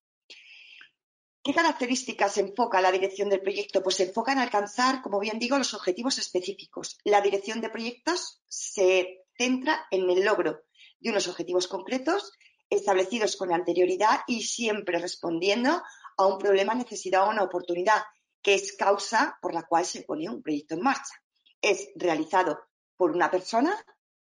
¿Qué 1.47 1.53
características 1.53 2.37
enfoca 2.39 2.81
la 2.81 2.91
dirección 2.91 3.29
del 3.29 3.39
proyecto? 3.39 3.81
Pues 3.81 3.95
se 3.95 4.03
enfoca 4.03 4.33
en 4.33 4.39
alcanzar, 4.39 5.01
como 5.01 5.17
bien 5.17 5.39
digo, 5.39 5.57
los 5.57 5.73
objetivos 5.73 6.17
específicos. 6.17 6.97
La 7.05 7.21
dirección 7.21 7.61
de 7.61 7.69
proyectos 7.69 8.41
se 8.49 9.23
centra 9.37 9.87
en 9.89 10.09
el 10.09 10.25
logro 10.25 10.63
de 10.99 11.09
unos 11.09 11.29
objetivos 11.29 11.69
concretos 11.69 12.33
establecidos 12.69 13.37
con 13.37 13.53
anterioridad 13.53 14.23
y 14.27 14.43
siempre 14.43 14.99
respondiendo 14.99 15.81
a 16.17 16.25
un 16.25 16.37
problema, 16.37 16.75
necesidad 16.75 17.25
o 17.25 17.29
una 17.29 17.43
oportunidad, 17.43 18.03
que 18.41 18.53
es 18.53 18.75
causa 18.75 19.37
por 19.41 19.53
la 19.53 19.63
cual 19.63 19.85
se 19.85 20.01
pone 20.01 20.29
un 20.29 20.41
proyecto 20.41 20.73
en 20.73 20.81
marcha. 20.81 21.13
Es 21.61 21.91
realizado 21.95 22.59
por 22.97 23.11
una 23.11 23.31
persona 23.31 23.73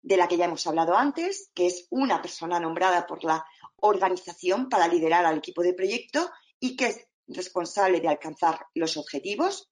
de 0.02 0.18
la 0.18 0.28
que 0.28 0.36
ya 0.36 0.44
hemos 0.44 0.66
hablado 0.66 0.94
antes, 0.94 1.50
que 1.54 1.68
es 1.68 1.86
una 1.88 2.20
persona 2.20 2.60
nombrada 2.60 3.06
por 3.06 3.24
la 3.24 3.46
organización 3.76 4.68
para 4.68 4.88
liderar 4.88 5.24
al 5.24 5.38
equipo 5.38 5.62
de 5.62 5.72
proyecto 5.72 6.30
y 6.60 6.76
que 6.76 6.86
es 6.88 7.06
responsable 7.28 8.00
de 8.00 8.08
alcanzar 8.08 8.66
los 8.74 8.96
objetivos. 8.96 9.70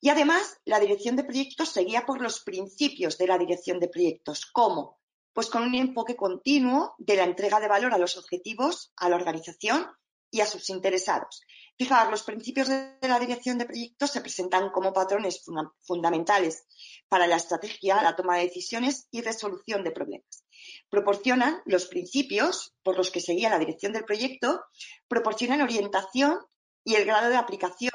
Y 0.00 0.10
además, 0.10 0.58
la 0.64 0.80
dirección 0.80 1.16
de 1.16 1.24
proyectos 1.24 1.70
se 1.70 1.82
guía 1.82 2.04
por 2.04 2.20
los 2.20 2.40
principios 2.40 3.16
de 3.16 3.26
la 3.26 3.38
dirección 3.38 3.80
de 3.80 3.88
proyectos. 3.88 4.46
¿Cómo? 4.46 5.00
Pues 5.32 5.48
con 5.48 5.62
un 5.62 5.74
enfoque 5.74 6.14
continuo 6.14 6.94
de 6.98 7.16
la 7.16 7.24
entrega 7.24 7.58
de 7.58 7.68
valor 7.68 7.94
a 7.94 7.98
los 7.98 8.16
objetivos, 8.16 8.92
a 8.96 9.08
la 9.08 9.16
organización 9.16 9.86
y 10.30 10.40
a 10.40 10.46
sus 10.46 10.68
interesados. 10.68 11.42
Fijaos, 11.76 12.10
los 12.10 12.22
principios 12.22 12.68
de 12.68 12.96
la 13.02 13.18
dirección 13.18 13.56
de 13.56 13.66
proyectos 13.66 14.10
se 14.10 14.20
presentan 14.20 14.70
como 14.70 14.92
patrones 14.92 15.44
fundamentales 15.80 16.66
para 17.08 17.26
la 17.26 17.36
estrategia, 17.36 18.02
la 18.02 18.14
toma 18.14 18.36
de 18.36 18.44
decisiones 18.44 19.08
y 19.10 19.22
resolución 19.22 19.82
de 19.82 19.90
problemas. 19.90 20.43
Proporcionan 20.88 21.62
los 21.66 21.86
principios 21.86 22.74
por 22.82 22.96
los 22.96 23.10
que 23.10 23.20
seguía 23.20 23.50
la 23.50 23.58
dirección 23.58 23.92
del 23.92 24.04
proyecto, 24.04 24.64
proporcionan 25.08 25.62
orientación 25.62 26.38
y 26.84 26.94
el 26.94 27.04
grado 27.04 27.28
de 27.28 27.36
aplicación 27.36 27.92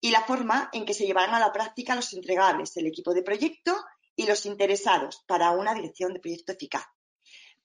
y 0.00 0.10
la 0.10 0.22
forma 0.22 0.70
en 0.72 0.84
que 0.84 0.94
se 0.94 1.06
llevarán 1.06 1.34
a 1.34 1.40
la 1.40 1.52
práctica 1.52 1.94
los 1.94 2.12
entregables, 2.12 2.76
el 2.76 2.86
equipo 2.86 3.14
de 3.14 3.22
proyecto 3.22 3.76
y 4.14 4.26
los 4.26 4.46
interesados 4.46 5.22
para 5.26 5.50
una 5.52 5.74
dirección 5.74 6.12
de 6.12 6.20
proyecto 6.20 6.52
eficaz. 6.52 6.84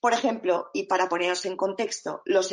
Por 0.04 0.12
ejemplo, 0.12 0.68
y 0.74 0.82
para 0.82 1.08
poneros 1.08 1.46
en 1.46 1.56
contexto, 1.56 2.20
los, 2.26 2.52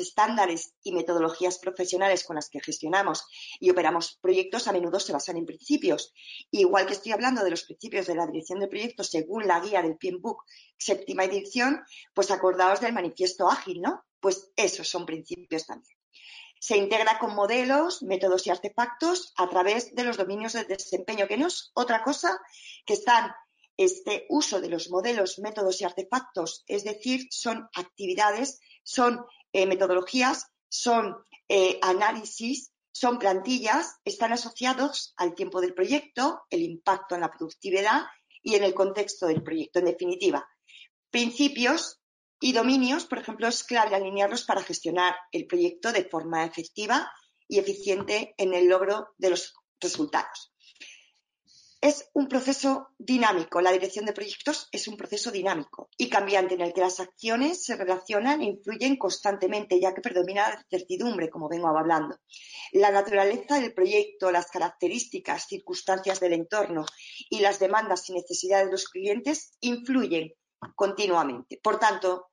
estándares 0.00 0.74
y 0.82 0.90
metodologías 0.90 1.60
profesionales 1.60 2.24
con 2.24 2.34
las 2.34 2.48
que 2.50 2.58
gestionamos 2.58 3.24
y 3.60 3.70
operamos 3.70 4.18
proyectos 4.20 4.66
a 4.66 4.72
menudo 4.72 4.98
se 4.98 5.12
basan 5.12 5.36
en 5.36 5.46
principios. 5.46 6.12
Igual 6.50 6.86
que 6.86 6.94
estoy 6.94 7.12
hablando 7.12 7.44
de 7.44 7.50
los 7.50 7.62
principios 7.62 8.08
de 8.08 8.16
la 8.16 8.26
dirección 8.26 8.58
de 8.58 8.66
proyectos 8.66 9.10
según 9.10 9.46
la 9.46 9.60
guía 9.60 9.80
del 9.80 9.96
PMBOK 9.96 10.42
séptima 10.76 11.22
edición, 11.22 11.84
pues 12.14 12.32
acordaos 12.32 12.80
del 12.80 12.94
manifiesto 12.94 13.48
ágil, 13.48 13.80
¿no? 13.80 14.04
Pues 14.18 14.50
esos 14.56 14.88
son 14.88 15.06
principios 15.06 15.66
también. 15.66 15.96
Se 16.58 16.76
integra 16.76 17.20
con 17.20 17.32
modelos, 17.32 18.02
métodos 18.02 18.44
y 18.48 18.50
artefactos 18.50 19.32
a 19.36 19.48
través 19.48 19.94
de 19.94 20.02
los 20.02 20.16
dominios 20.16 20.54
de 20.54 20.64
desempeño, 20.64 21.28
que 21.28 21.36
no 21.36 21.46
es 21.46 21.70
otra 21.74 22.02
cosa 22.02 22.40
que 22.84 22.94
están 22.94 23.32
este 23.78 24.26
uso 24.28 24.60
de 24.60 24.68
los 24.68 24.90
modelos, 24.90 25.38
métodos 25.38 25.80
y 25.80 25.84
artefactos, 25.84 26.64
es 26.66 26.84
decir, 26.84 27.28
son 27.30 27.68
actividades, 27.74 28.60
son 28.82 29.24
eh, 29.52 29.66
metodologías, 29.66 30.46
son 30.68 31.16
eh, 31.48 31.78
análisis, 31.80 32.72
son 32.90 33.18
plantillas, 33.18 33.96
están 34.04 34.32
asociados 34.32 35.14
al 35.16 35.34
tiempo 35.34 35.60
del 35.60 35.74
proyecto, 35.74 36.42
el 36.50 36.62
impacto 36.62 37.14
en 37.14 37.20
la 37.20 37.30
productividad 37.30 38.02
y 38.42 38.56
en 38.56 38.64
el 38.64 38.74
contexto 38.74 39.28
del 39.28 39.44
proyecto. 39.44 39.78
En 39.78 39.84
definitiva, 39.84 40.46
principios 41.10 42.00
y 42.40 42.52
dominios, 42.52 43.04
por 43.06 43.18
ejemplo, 43.18 43.46
es 43.46 43.62
clave 43.62 43.94
alinearlos 43.94 44.44
para 44.44 44.62
gestionar 44.62 45.14
el 45.30 45.46
proyecto 45.46 45.92
de 45.92 46.04
forma 46.04 46.44
efectiva 46.44 47.10
y 47.46 47.58
eficiente 47.60 48.34
en 48.36 48.54
el 48.54 48.68
logro 48.68 49.14
de 49.18 49.30
los 49.30 49.54
resultados. 49.80 50.52
Es 51.80 52.10
un 52.12 52.26
proceso 52.26 52.88
dinámico. 52.98 53.60
La 53.60 53.70
dirección 53.70 54.04
de 54.04 54.12
proyectos 54.12 54.68
es 54.72 54.88
un 54.88 54.96
proceso 54.96 55.30
dinámico 55.30 55.88
y 55.96 56.08
cambiante 56.08 56.54
en 56.54 56.62
el 56.62 56.72
que 56.72 56.80
las 56.80 56.98
acciones 56.98 57.64
se 57.64 57.76
relacionan 57.76 58.42
e 58.42 58.46
influyen 58.46 58.96
constantemente, 58.96 59.80
ya 59.80 59.94
que 59.94 60.00
predomina 60.00 60.48
la 60.48 60.66
certidumbre, 60.68 61.30
como 61.30 61.48
vengo 61.48 61.68
hablando. 61.68 62.18
La 62.72 62.90
naturaleza 62.90 63.60
del 63.60 63.74
proyecto, 63.74 64.32
las 64.32 64.50
características, 64.50 65.46
circunstancias 65.46 66.18
del 66.18 66.32
entorno 66.32 66.84
y 67.30 67.38
las 67.38 67.60
demandas 67.60 68.08
y 68.10 68.12
necesidades 68.12 68.66
de 68.66 68.72
los 68.72 68.88
clientes 68.88 69.56
influyen 69.60 70.32
continuamente. 70.74 71.60
Por 71.62 71.78
tanto, 71.78 72.26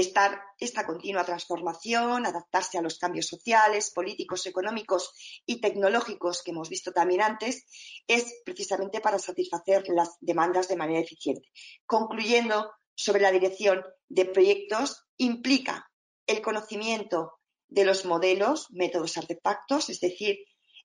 estar 0.00 0.42
esta 0.58 0.84
continua 0.84 1.24
transformación, 1.24 2.26
adaptarse 2.26 2.76
a 2.76 2.82
los 2.82 2.98
cambios 2.98 3.26
sociales, 3.26 3.90
políticos, 3.94 4.44
económicos 4.46 5.12
y 5.46 5.58
tecnológicos 5.60 6.42
que 6.42 6.50
hemos 6.50 6.68
visto 6.68 6.92
también 6.92 7.22
antes, 7.22 7.64
es 8.06 8.42
precisamente 8.44 9.00
para 9.00 9.18
satisfacer 9.18 9.84
las 9.88 10.18
demandas 10.20 10.68
de 10.68 10.76
manera 10.76 11.00
eficiente. 11.00 11.50
Concluyendo 11.86 12.70
sobre 12.94 13.22
la 13.22 13.32
dirección 13.32 13.82
de 14.08 14.26
proyectos, 14.26 15.06
implica 15.16 15.90
el 16.26 16.42
conocimiento 16.42 17.40
de 17.68 17.86
los 17.86 18.04
modelos, 18.04 18.70
métodos, 18.72 19.16
artefactos, 19.16 19.88
es 19.88 20.00
decir, 20.00 20.36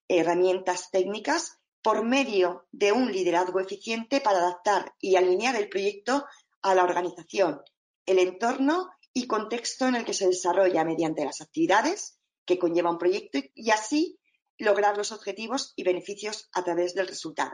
herramientas 0.08 0.90
técnicas, 0.90 1.58
por 1.82 2.02
medio 2.02 2.66
de 2.72 2.92
un 2.92 3.12
liderazgo 3.12 3.60
eficiente 3.60 4.22
para 4.22 4.38
adaptar 4.38 4.94
y 5.00 5.16
alinear 5.16 5.56
el 5.56 5.68
proyecto 5.68 6.24
a 6.62 6.74
la 6.74 6.84
organización, 6.84 7.60
el 8.06 8.18
entorno 8.18 8.88
y 9.14 9.26
contexto 9.26 9.86
en 9.86 9.96
el 9.96 10.04
que 10.04 10.14
se 10.14 10.26
desarrolla 10.26 10.84
mediante 10.84 11.24
las 11.24 11.40
actividades 11.40 12.18
que 12.44 12.58
conlleva 12.58 12.90
un 12.90 12.98
proyecto 12.98 13.38
y 13.54 13.70
así 13.70 14.18
lograr 14.58 14.96
los 14.96 15.12
objetivos 15.12 15.72
y 15.76 15.82
beneficios 15.82 16.48
a 16.52 16.62
través 16.62 16.94
del 16.94 17.08
resultado. 17.08 17.52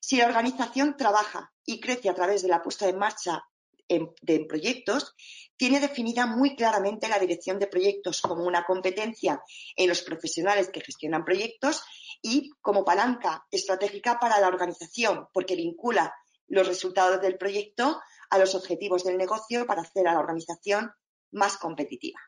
Si 0.00 0.16
la 0.16 0.26
organización 0.26 0.96
trabaja 0.96 1.52
y 1.64 1.80
crece 1.80 2.08
a 2.08 2.14
través 2.14 2.42
de 2.42 2.48
la 2.48 2.62
puesta 2.62 2.88
en 2.88 2.98
marcha 2.98 3.42
de 3.88 4.44
proyectos, 4.46 5.14
tiene 5.56 5.80
definida 5.80 6.26
muy 6.26 6.54
claramente 6.56 7.08
la 7.08 7.18
dirección 7.18 7.58
de 7.58 7.68
proyectos 7.68 8.20
como 8.20 8.44
una 8.44 8.64
competencia 8.64 9.42
en 9.76 9.88
los 9.88 10.02
profesionales 10.02 10.68
que 10.68 10.82
gestionan 10.82 11.24
proyectos 11.24 11.82
y 12.20 12.50
como 12.60 12.84
palanca 12.84 13.46
estratégica 13.50 14.18
para 14.18 14.40
la 14.40 14.48
organización, 14.48 15.28
porque 15.32 15.56
vincula 15.56 16.14
los 16.48 16.66
resultados 16.66 17.20
del 17.20 17.38
proyecto 17.38 18.00
a 18.30 18.38
los 18.38 18.54
objetivos 18.54 19.04
del 19.04 19.18
negocio 19.18 19.66
para 19.66 19.82
hacer 19.82 20.06
a 20.08 20.14
la 20.14 20.20
organización 20.20 20.92
más 21.32 21.56
competitiva. 21.56 22.20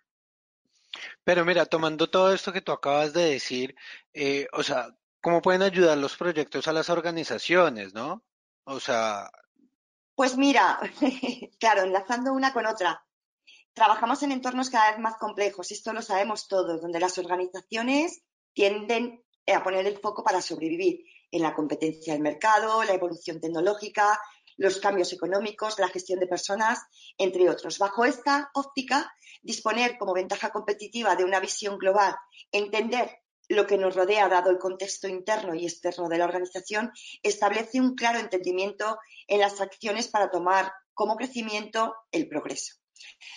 Pero 1.25 1.45
mira, 1.45 1.67
tomando 1.67 2.11
todo 2.11 2.35
esto 2.35 2.53
que 2.53 2.63
tú 2.63 2.73
acabas 2.73 3.13
de 3.13 3.31
decir, 3.31 3.77
eh, 4.13 4.49
o 4.53 4.63
sea, 4.63 4.97
¿cómo 5.21 5.41
pueden 5.41 5.63
ayudar 5.63 5.97
los 5.99 6.17
proyectos 6.17 6.67
a 6.69 6.73
las 6.73 6.91
organizaciones, 6.91 7.95
no? 7.95 8.25
O 8.65 8.81
sea... 8.81 9.31
Pues 10.15 10.37
mira, 10.37 10.81
claro, 11.61 11.83
enlazando 11.83 12.33
una 12.33 12.53
con 12.53 12.67
otra, 12.67 13.05
Trabajamos 13.73 14.23
en 14.23 14.33
entornos 14.33 14.69
cada 14.69 14.91
vez 14.91 15.01
más 15.01 15.17
complejos, 15.17 15.71
esto 15.71 15.93
lo 15.93 16.03
sabemos 16.03 16.49
todos, 16.49 16.83
donde 16.83 16.99
las 16.99 17.17
organizaciones 17.19 18.23
tienden 18.53 19.25
a 19.47 19.63
poner 19.63 19.87
el 19.87 19.99
foco 19.99 20.25
para 20.25 20.43
sobrevivir 20.43 21.05
en 21.31 21.43
la 21.43 21.55
competencia 21.55 22.13
del 22.13 22.23
mercado, 22.23 22.83
la 22.83 22.95
evolución 22.95 23.41
tecnológica, 23.41 24.21
los 24.61 24.79
cambios 24.79 25.11
económicos, 25.15 25.79
la 25.79 25.89
gestión 25.89 26.21
de 26.21 26.27
personas, 26.27 26.81
entre 27.17 27.49
otros. 27.49 27.79
Bajo 27.79 28.05
esta 28.05 28.51
óptica, 28.53 29.11
disponer 29.41 29.97
como 29.99 30.13
ventaja 30.13 30.51
competitiva 30.51 31.17
de 31.17 31.25
una 31.25 31.41
visión 31.41 31.79
global, 31.79 32.15
entender 32.53 33.11
lo 33.49 33.67
que 33.67 33.79
nos 33.79 33.97
rodea 33.97 34.29
dado 34.29 34.51
el 34.51 34.59
contexto 34.59 35.09
interno 35.09 35.55
y 35.55 35.65
externo 35.65 36.11
de 36.11 36.19
la 36.19 36.27
organización, 36.27 36.93
establece 37.23 37.81
un 37.81 37.95
claro 37.95 38.19
entendimiento 38.19 38.99
en 39.27 39.41
las 39.41 39.63
acciones 39.63 40.09
para 40.09 40.31
tomar 40.31 40.71
como 40.93 41.17
crecimiento 41.17 41.97
el 42.13 42.29
progreso. 42.29 42.75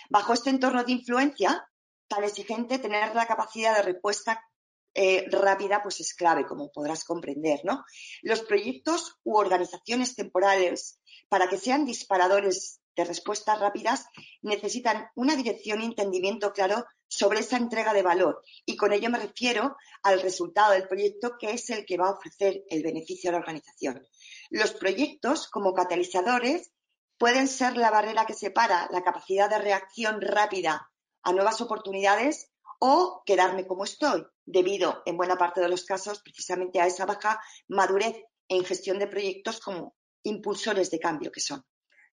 Bajo 0.09 0.33
este 0.33 0.49
entorno 0.49 0.83
de 0.83 0.91
influencia 0.91 1.65
tan 2.09 2.25
exigente, 2.25 2.79
tener 2.79 3.15
la 3.15 3.27
capacidad 3.27 3.77
de 3.77 3.93
respuesta 3.93 4.43
eh, 4.93 5.25
rápida 5.29 5.81
pues 5.81 5.99
es 5.99 6.13
clave, 6.13 6.45
como 6.45 6.71
podrás 6.71 7.03
comprender. 7.03 7.61
¿no? 7.63 7.83
Los 8.21 8.41
proyectos 8.41 9.15
u 9.23 9.37
organizaciones 9.37 10.15
temporales, 10.15 10.99
para 11.29 11.47
que 11.47 11.57
sean 11.57 11.85
disparadores 11.85 12.79
de 12.95 13.05
respuestas 13.05 13.59
rápidas, 13.59 14.05
necesitan 14.41 15.07
una 15.15 15.35
dirección 15.35 15.81
y 15.81 15.85
entendimiento 15.85 16.53
claro 16.53 16.85
sobre 17.07 17.39
esa 17.39 17.57
entrega 17.57 17.93
de 17.93 18.03
valor. 18.03 18.43
Y 18.65 18.75
con 18.75 18.93
ello 18.93 19.09
me 19.09 19.19
refiero 19.19 19.75
al 20.03 20.21
resultado 20.21 20.73
del 20.73 20.87
proyecto, 20.87 21.37
que 21.39 21.51
es 21.51 21.69
el 21.69 21.85
que 21.85 21.97
va 21.97 22.07
a 22.07 22.13
ofrecer 22.13 22.63
el 22.69 22.83
beneficio 22.83 23.29
a 23.29 23.33
la 23.33 23.39
organización. 23.39 24.05
Los 24.49 24.73
proyectos, 24.73 25.47
como 25.49 25.73
catalizadores, 25.73 26.71
pueden 27.17 27.47
ser 27.47 27.77
la 27.77 27.91
barrera 27.91 28.25
que 28.25 28.33
separa 28.33 28.89
la 28.91 29.03
capacidad 29.03 29.49
de 29.49 29.59
reacción 29.59 30.21
rápida 30.21 30.91
a 31.23 31.31
nuevas 31.31 31.61
oportunidades 31.61 32.51
o 32.85 33.23
quedarme 33.25 33.65
como 33.65 33.85
estoy, 33.85 34.25
debido 34.43 35.03
en 35.05 35.15
buena 35.15 35.37
parte 35.37 35.61
de 35.61 35.69
los 35.69 35.85
casos 35.85 36.21
precisamente 36.21 36.81
a 36.81 36.85
esa 36.85 37.05
baja 37.05 37.39
madurez 37.69 38.17
en 38.49 38.65
gestión 38.65 38.99
de 38.99 39.07
proyectos 39.07 39.61
como 39.61 39.95
impulsores 40.23 40.91
de 40.91 40.99
cambio 40.99 41.31
que 41.31 41.39
son. 41.39 41.63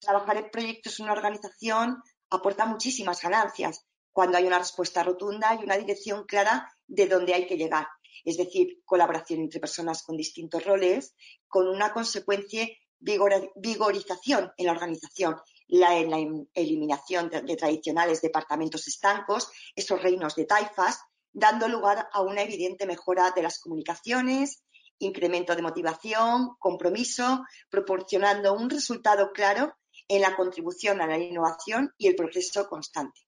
Trabajar 0.01 0.39
en 0.39 0.51
proyectos 0.51 0.99
en 0.99 1.05
una 1.05 1.13
organización 1.13 2.03
aporta 2.31 2.67
muchísimas 2.67 3.23
ganancias 3.23 3.87
cuando 4.11 4.39
hay 4.39 4.47
una 4.49 4.59
respuesta 4.59 5.05
rotunda 5.05 5.55
y 5.55 5.63
una 5.63 5.77
dirección 5.77 6.25
clara 6.25 6.69
de 6.89 7.07
dónde 7.07 7.35
hay 7.35 7.47
que 7.47 7.57
llegar. 7.57 7.87
Es 8.25 8.37
decir, 8.37 8.83
colaboración 8.85 9.43
entre 9.43 9.61
personas 9.61 10.03
con 10.03 10.17
distintos 10.17 10.65
roles, 10.65 11.15
con 11.47 11.69
una 11.69 11.93
consecuencia 11.93 12.67
vigorización 12.99 14.51
en 14.57 14.67
la 14.67 14.73
organización 14.73 15.37
la, 15.69 16.01
la 16.03 16.19
eliminación 16.55 17.29
de, 17.29 17.57
tradicionales 17.57 18.21
departamentos 18.21 18.87
estancos, 18.89 19.51
esos 19.75 20.01
reinos 20.03 20.35
de 20.35 20.45
taifas, 20.45 21.01
dando 21.33 21.69
lugar 21.69 22.09
a 22.13 22.23
una 22.23 22.43
evidente 22.43 22.87
mejora 22.87 23.33
de 23.33 23.43
las 23.43 23.59
comunicaciones, 23.59 24.63
incremento 24.99 25.55
de 25.55 25.63
motivación, 25.63 26.57
compromiso, 26.59 27.45
proporcionando 27.69 28.55
un 28.55 28.71
resultado 28.71 29.33
claro 29.33 29.75
en 30.09 30.23
la 30.23 30.37
contribución 30.37 31.01
a 31.01 31.07
la 31.07 31.19
innovación 31.19 31.93
y 31.99 32.07
el 32.07 32.17
progreso 32.17 32.69
constante. 32.69 33.21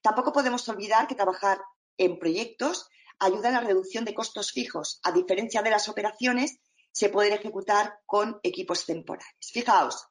Tampoco 0.00 0.32
podemos 0.32 0.68
olvidar 0.68 1.06
que 1.06 1.14
trabajar 1.14 1.60
en 1.96 2.18
proyectos 2.18 2.88
ayuda 3.18 3.50
a 3.50 3.52
la 3.52 3.60
reducción 3.60 4.04
de 4.04 4.14
costos 4.14 4.50
fijos. 4.50 4.98
A 5.04 5.12
diferencia 5.12 5.62
de 5.62 5.70
las 5.70 5.88
operaciones, 5.88 6.58
se 6.90 7.08
pueden 7.08 7.32
ejecutar 7.32 8.00
con 8.04 8.38
equipos 8.42 8.84
temporales. 8.84 9.34
Fijaos, 9.40 10.06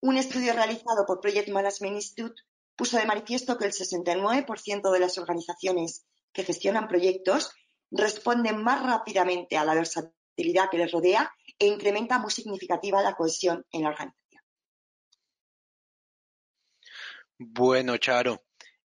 un 0.00 0.16
estudio 0.16 0.52
realizado 0.52 1.04
por 1.06 1.20
Project 1.20 1.48
Management 1.48 1.96
Institute 1.96 2.42
puso 2.76 2.98
de 2.98 3.06
manifiesto 3.06 3.56
que 3.56 3.64
el 3.64 3.72
69% 3.72 4.92
de 4.92 5.00
las 5.00 5.18
organizaciones 5.18 6.06
que 6.32 6.44
gestionan 6.44 6.88
proyectos 6.88 7.52
responden 7.90 8.62
más 8.62 8.82
rápidamente 8.84 9.56
a 9.56 9.64
la 9.64 9.74
versatilidad 9.74 10.68
que 10.70 10.78
les 10.78 10.92
rodea 10.92 11.32
e 11.58 11.66
incrementa 11.66 12.18
muy 12.18 12.30
significativa 12.30 13.02
la 13.02 13.14
cohesión 13.14 13.64
en 13.70 13.82
la 13.82 13.88
organización. 13.90 14.42
Bueno, 17.38 17.96
Charo, 17.98 18.44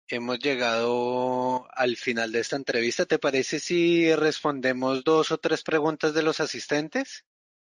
hemos 0.09 0.39
llegado 0.39 1.69
al 1.73 1.97
final 1.97 2.33
de 2.33 2.41
esta 2.41 2.57
entrevista. 2.57 3.07
¿Te 3.07 3.19
parece 3.19 3.59
si 3.59 4.15
respondemos 4.15 5.05
dos 5.05 5.31
o 5.31 5.39
tres 5.39 5.63
preguntas 5.63 6.15
de 6.15 6.23
los 6.23 6.41
asistentes? 6.41 7.25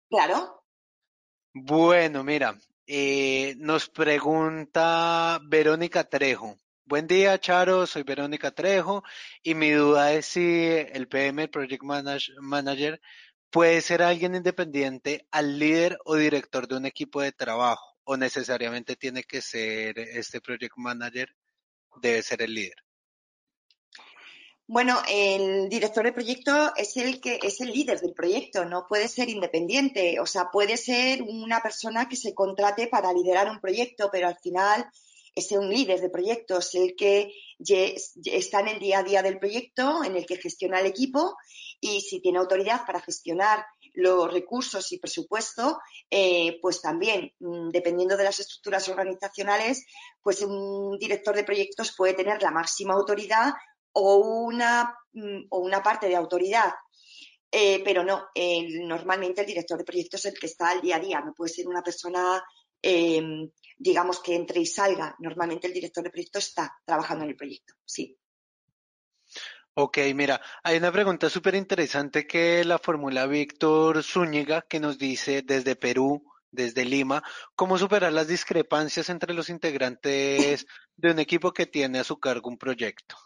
Claro. 0.09 0.65
Bueno, 1.53 2.25
mira, 2.25 2.59
eh, 2.87 3.55
nos 3.59 3.89
pregunta 3.89 5.41
Verónica 5.45 6.05
Trejo. 6.05 6.59
Buen 6.85 7.07
día, 7.07 7.39
Charo. 7.39 7.87
Soy 7.87 8.03
Verónica 8.03 8.51
Trejo 8.51 9.03
y 9.43 9.55
mi 9.55 9.71
duda 9.71 10.13
es 10.13 10.27
si 10.27 10.67
el 10.67 11.09
PM, 11.09 11.49
Project 11.49 11.83
Manager, 11.83 13.01
puede 13.51 13.81
ser 13.81 14.03
alguien 14.03 14.35
independiente 14.35 15.27
al 15.31 15.59
líder 15.59 15.99
o 16.05 16.17
director 16.17 16.69
de 16.69 16.77
un 16.77 16.87
equipo 16.87 17.23
de 17.23 17.33
trabajo 17.33 17.97
o 18.05 18.17
necesariamente 18.17 18.97
tiene 18.97 19.23
que 19.23 19.41
ser 19.41 19.99
este 19.99 20.41
Project 20.41 20.77
Manager, 20.77 21.29
debe 22.03 22.23
ser 22.23 22.43
el 22.43 22.55
líder. 22.55 22.84
Bueno, 24.67 25.03
el 25.07 25.69
director 25.69 26.05
de 26.05 26.13
proyecto 26.13 26.75
es 26.75 26.97
el 26.97 27.21
que 27.21 27.39
es 27.43 27.61
el 27.61 27.71
líder 27.71 28.01
del 28.01 28.15
proyecto, 28.15 28.65
no 28.65 28.87
puede 28.89 29.09
ser 29.09 29.29
independiente, 29.29 30.19
o 30.21 30.27
sea, 30.27 30.51
puede 30.51 30.79
ser 30.79 31.23
una 31.23 31.61
persona 31.61 32.09
que 32.09 32.17
se 32.17 32.33
contrate 32.33 32.87
para 32.87 33.13
liderar 33.13 33.51
un 33.51 33.61
proyecto, 33.61 34.09
pero 34.11 34.27
al 34.27 34.39
final 34.39 34.87
es 35.35 35.53
un 35.53 35.69
líder 35.69 36.01
de 36.01 36.09
proyectos, 36.09 36.75
el 36.77 36.95
que 36.97 37.31
está 38.25 38.61
en 38.61 38.69
el 38.69 38.79
día 38.79 39.01
a 39.01 39.03
día 39.03 39.23
del 39.23 39.39
proyecto, 39.39 40.03
en 40.03 40.17
el 40.17 40.25
que 40.25 40.37
gestiona 40.37 40.81
el 40.81 40.87
equipo 40.87 41.37
y 41.81 42.01
si 42.01 42.21
tiene 42.21 42.39
autoridad 42.39 42.87
para 42.87 43.01
gestionar 43.01 43.67
los 43.95 44.33
recursos 44.33 44.91
y 44.93 44.99
presupuesto, 44.99 45.79
eh, 46.11 46.59
pues 46.63 46.81
también, 46.81 47.33
mm, 47.39 47.69
dependiendo 47.69 48.17
de 48.17 48.25
las 48.25 48.41
estructuras 48.41 48.89
organizacionales, 48.89 49.85
pues 50.23 50.41
un 50.43 50.99
director 50.99 51.37
de 51.37 51.45
proyectos 51.45 51.95
puede 51.97 52.15
tener 52.15 52.43
la 52.43 52.51
máxima 52.51 52.95
autoridad 52.95 53.53
o 53.95 54.17
una, 54.47 54.97
mm, 55.13 55.47
o 55.51 55.59
una 55.59 55.83
parte 55.83 56.09
de 56.09 56.17
autoridad. 56.17 56.73
Eh, 57.51 57.83
pero 57.85 58.03
no, 58.03 58.29
normalmente 58.87 59.43
el 59.43 59.47
director 59.47 59.79
de 59.79 59.85
proyectos 59.85 60.25
es 60.25 60.33
el 60.33 60.39
que 60.39 60.47
está 60.47 60.71
al 60.71 60.81
día 60.81 60.97
a 60.97 61.01
día, 61.01 61.21
no 61.21 61.33
puede 61.33 61.53
ser 61.53 61.69
una 61.69 61.83
persona, 61.83 62.43
em, 62.83 63.49
digamos, 63.79 64.21
que 64.21 64.35
entre 64.35 64.61
y 64.61 64.67
salga. 64.67 65.15
Normalmente 65.21 65.69
el 65.69 65.73
director 65.73 66.03
de 66.03 66.11
proyecto 66.11 66.41
está 66.41 66.77
trabajando 66.85 67.23
en 67.25 67.31
el 67.31 67.37
proyecto, 67.37 67.75
sí. 67.85 68.19
Ok, 69.77 69.99
mira, 70.15 70.41
hay 70.63 70.77
una 70.79 70.93
pregunta 70.93 71.29
súper 71.31 71.55
interesante 71.55 72.27
que 72.27 72.65
la 72.65 72.79
formula 72.79 73.27
Víctor 73.27 74.03
Zúñiga, 74.03 74.63
que 74.63 74.79
nos 74.81 74.99
dice 74.99 75.43
desde 75.43 75.75
Perú, 75.77 76.25
desde 76.53 76.85
Lima, 76.85 77.23
cómo 77.57 77.77
superar 77.79 78.13
las 78.13 78.29
discrepancias 78.29 79.11
entre 79.11 79.35
los 79.35 79.49
integrantes 79.49 80.67
de 80.97 81.11
un 81.11 81.19
equipo 81.19 81.53
que 81.53 81.67
tiene 81.67 81.99
a 81.99 82.05
su 82.05 82.19
cargo 82.19 82.51
un 82.51 82.59
proyecto. 82.59 83.17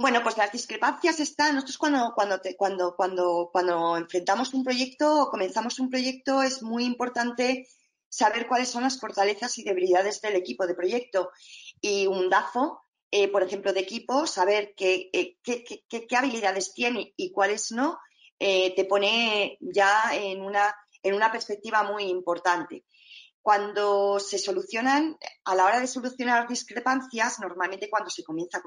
Bueno, 0.00 0.22
pues 0.22 0.36
las 0.36 0.52
discrepancias 0.52 1.18
están, 1.18 1.56
nosotros 1.56 1.76
cuando, 1.76 2.12
cuando, 2.14 2.40
cuando, 2.56 2.94
cuando, 2.94 3.50
cuando 3.52 3.96
enfrentamos 3.96 4.54
un 4.54 4.62
proyecto 4.62 5.22
o 5.22 5.28
comenzamos 5.28 5.80
un 5.80 5.90
proyecto 5.90 6.40
es 6.40 6.62
muy 6.62 6.84
importante 6.84 7.66
saber 8.08 8.46
cuáles 8.46 8.68
son 8.68 8.84
las 8.84 9.00
fortalezas 9.00 9.58
y 9.58 9.64
debilidades 9.64 10.20
del 10.20 10.36
equipo 10.36 10.68
de 10.68 10.76
proyecto. 10.76 11.32
Y 11.80 12.06
un 12.06 12.30
DAFO, 12.30 12.80
eh, 13.10 13.26
por 13.26 13.42
ejemplo, 13.42 13.72
de 13.72 13.80
equipo, 13.80 14.28
saber 14.28 14.72
qué, 14.76 15.10
eh, 15.12 15.36
qué, 15.42 15.64
qué, 15.64 16.06
qué 16.06 16.16
habilidades 16.16 16.72
tiene 16.72 17.12
y 17.16 17.32
cuáles 17.32 17.72
no, 17.72 17.98
eh, 18.38 18.76
te 18.76 18.84
pone 18.84 19.58
ya 19.60 20.12
en 20.12 20.42
una, 20.42 20.76
en 21.02 21.14
una 21.14 21.32
perspectiva 21.32 21.82
muy 21.82 22.04
importante 22.04 22.84
cuando 23.48 24.20
se 24.20 24.36
solucionan, 24.36 25.16
a 25.46 25.54
la 25.54 25.64
hora 25.64 25.80
de 25.80 25.86
solucionar 25.86 26.46
discrepancias, 26.46 27.40
normalmente 27.40 27.88
cuando 27.88 28.10
se 28.10 28.22
comienza 28.22 28.60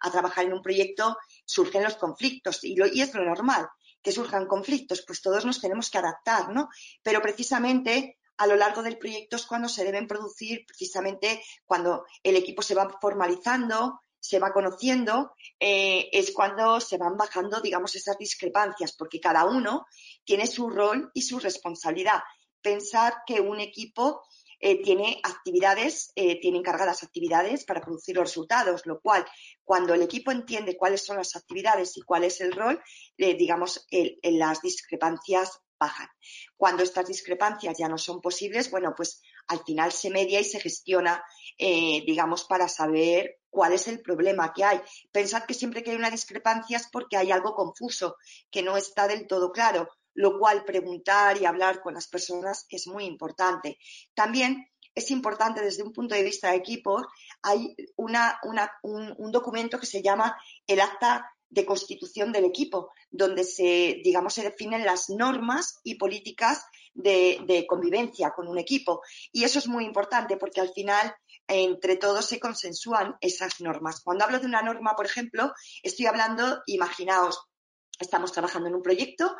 a 0.00 0.10
trabajar 0.10 0.46
en 0.46 0.54
un 0.54 0.62
proyecto 0.62 1.18
surgen 1.44 1.82
los 1.82 1.96
conflictos 1.96 2.64
y, 2.64 2.74
y, 2.94 3.02
es 3.02 3.12
lo 3.12 3.22
normal 3.22 3.68
que 4.00 4.10
surjan 4.10 4.46
conflictos, 4.46 5.04
pues 5.06 5.20
todos 5.20 5.44
nos 5.44 5.60
tenemos 5.60 5.90
que 5.90 5.98
adaptar, 5.98 6.54
¿no? 6.54 6.70
Pero 7.02 7.20
precisamente 7.20 8.16
a 8.38 8.46
lo 8.46 8.56
largo 8.56 8.82
del 8.82 8.96
proyecto 8.96 9.36
es 9.36 9.44
cuando 9.44 9.68
se 9.68 9.84
deben 9.84 10.06
producir, 10.06 10.64
precisamente 10.66 11.42
cuando 11.66 12.06
el 12.22 12.36
equipo 12.36 12.62
se 12.62 12.74
va 12.74 12.88
formalizando, 13.02 14.00
se 14.18 14.38
va 14.38 14.54
conociendo, 14.54 15.34
eh, 15.60 16.08
es 16.12 16.32
cuando 16.32 16.80
se 16.80 16.96
van 16.96 17.18
bajando, 17.18 17.60
digamos, 17.60 17.94
esas 17.94 18.16
discrepancias, 18.16 18.94
porque 18.96 19.20
cada 19.20 19.44
uno 19.44 19.84
tiene 20.24 20.46
su 20.46 20.70
rol 20.70 21.10
y 21.12 21.20
su 21.20 21.38
responsabilidad 21.38 22.22
pensar 22.62 23.14
que 23.26 23.40
un 23.40 23.60
equipo 23.60 24.22
eh, 24.60 24.82
tiene 24.82 25.20
actividades, 25.22 26.10
eh, 26.16 26.40
tiene 26.40 26.58
encargadas 26.58 27.04
actividades 27.04 27.64
para 27.64 27.80
producir 27.80 28.16
los 28.16 28.24
resultados, 28.24 28.86
lo 28.86 29.00
cual, 29.00 29.24
cuando 29.62 29.94
el 29.94 30.02
equipo 30.02 30.32
entiende 30.32 30.76
cuáles 30.76 31.04
son 31.04 31.16
las 31.16 31.36
actividades 31.36 31.96
y 31.96 32.02
cuál 32.02 32.24
es 32.24 32.40
el 32.40 32.52
rol, 32.52 32.82
eh, 33.18 33.36
digamos, 33.36 33.86
las 34.22 34.60
discrepancias 34.60 35.60
bajan. 35.78 36.08
Cuando 36.56 36.82
estas 36.82 37.06
discrepancias 37.06 37.78
ya 37.78 37.88
no 37.88 37.98
son 37.98 38.20
posibles, 38.20 38.68
bueno, 38.68 38.94
pues 38.96 39.22
al 39.46 39.62
final 39.62 39.92
se 39.92 40.10
media 40.10 40.40
y 40.40 40.44
se 40.44 40.58
gestiona, 40.58 41.22
digamos, 41.56 42.44
para 42.44 42.68
saber 42.68 43.38
cuál 43.48 43.72
es 43.74 43.86
el 43.86 44.02
problema 44.02 44.52
que 44.52 44.64
hay. 44.64 44.80
Pensad 45.12 45.44
que 45.44 45.54
siempre 45.54 45.84
que 45.84 45.92
hay 45.92 45.96
una 45.96 46.10
discrepancia 46.10 46.78
es 46.78 46.88
porque 46.90 47.16
hay 47.16 47.30
algo 47.30 47.54
confuso, 47.54 48.16
que 48.50 48.62
no 48.62 48.76
está 48.76 49.06
del 49.06 49.28
todo 49.28 49.52
claro, 49.52 49.88
lo 50.18 50.36
cual 50.36 50.64
preguntar 50.64 51.40
y 51.40 51.46
hablar 51.46 51.80
con 51.80 51.94
las 51.94 52.08
personas 52.08 52.66
es 52.70 52.88
muy 52.88 53.04
importante. 53.04 53.78
También 54.14 54.68
es 54.92 55.12
importante 55.12 55.60
desde 55.62 55.84
un 55.84 55.92
punto 55.92 56.16
de 56.16 56.24
vista 56.24 56.50
de 56.50 56.56
equipo, 56.56 57.06
hay 57.40 57.76
una, 57.94 58.40
un, 58.82 59.30
documento 59.30 59.78
que 59.78 59.86
se 59.86 60.02
llama 60.02 60.36
el 60.66 60.80
acta 60.80 61.30
de 61.48 61.64
constitución 61.64 62.32
del 62.32 62.46
equipo, 62.46 62.90
donde 63.12 63.44
se, 63.44 64.00
digamos, 64.02 64.34
se 64.34 64.42
definen 64.42 64.84
las 64.84 65.08
normas 65.08 65.78
y 65.84 65.94
políticas 65.94 66.64
de, 66.94 67.38
de, 67.46 67.64
convivencia 67.64 68.32
con 68.32 68.48
un 68.48 68.58
equipo. 68.58 69.02
Y 69.30 69.44
eso 69.44 69.60
es 69.60 69.68
muy 69.68 69.84
importante 69.84 70.36
porque 70.36 70.60
al 70.60 70.72
final 70.72 71.14
entre 71.46 71.94
todos 71.94 72.26
se 72.26 72.40
consensúan 72.40 73.16
esas 73.20 73.60
normas. 73.60 74.00
Cuando 74.00 74.24
hablo 74.24 74.40
de 74.40 74.46
una 74.46 74.62
norma, 74.62 74.96
por 74.96 75.06
ejemplo, 75.06 75.52
estoy 75.84 76.06
hablando, 76.06 76.60
imaginaos, 76.66 77.47
estamos 77.98 78.32
trabajando 78.32 78.68
en 78.68 78.74
un 78.74 78.82
proyecto 78.82 79.36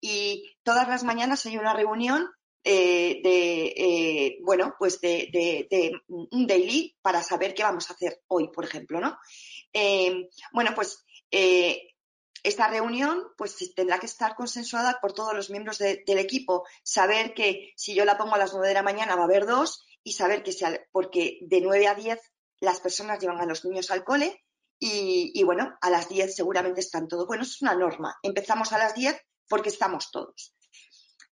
y 0.00 0.56
todas 0.62 0.88
las 0.88 1.04
mañanas 1.04 1.46
hay 1.46 1.56
una 1.56 1.74
reunión 1.74 2.28
eh, 2.64 3.20
de, 3.24 3.74
eh, 3.76 4.38
bueno, 4.42 4.76
pues 4.78 5.00
de, 5.00 6.00
un 6.08 6.46
daily 6.46 6.96
para 7.02 7.22
saber 7.22 7.54
qué 7.54 7.64
vamos 7.64 7.90
a 7.90 7.94
hacer 7.94 8.22
hoy, 8.28 8.52
por 8.52 8.64
ejemplo, 8.64 9.00
¿no? 9.00 9.18
Eh, 9.72 10.28
bueno, 10.52 10.72
pues 10.74 11.04
esta 12.44 12.68
reunión 12.68 13.24
pues 13.36 13.56
tendrá 13.74 13.98
que 13.98 14.06
estar 14.06 14.34
consensuada 14.34 14.98
por 15.00 15.12
todos 15.12 15.34
los 15.34 15.50
miembros 15.50 15.78
del 15.78 16.18
equipo. 16.18 16.64
Saber 16.84 17.34
que 17.34 17.72
si 17.76 17.94
yo 17.94 18.04
la 18.04 18.18
pongo 18.18 18.34
a 18.34 18.38
las 18.38 18.52
nueve 18.52 18.68
de 18.68 18.74
la 18.74 18.82
mañana 18.82 19.16
va 19.16 19.22
a 19.22 19.26
haber 19.26 19.46
dos 19.46 19.84
y 20.04 20.12
saber 20.12 20.42
que 20.42 20.52
sea, 20.52 20.78
porque 20.92 21.38
de 21.42 21.60
nueve 21.60 21.88
a 21.88 21.94
diez 21.94 22.20
las 22.60 22.80
personas 22.80 23.18
llevan 23.18 23.40
a 23.40 23.46
los 23.46 23.64
niños 23.64 23.90
al 23.90 24.04
cole 24.04 24.44
y, 24.84 25.30
y 25.32 25.44
bueno, 25.44 25.78
a 25.80 25.90
las 25.90 26.08
diez 26.08 26.34
seguramente 26.34 26.80
están 26.80 27.06
todos. 27.06 27.28
Bueno, 27.28 27.44
es 27.44 27.62
una 27.62 27.74
norma. 27.74 28.16
Empezamos 28.22 28.72
a 28.72 28.78
las 28.78 28.94
diez 28.94 29.16
porque 29.48 29.68
estamos 29.68 30.10
todos 30.10 30.56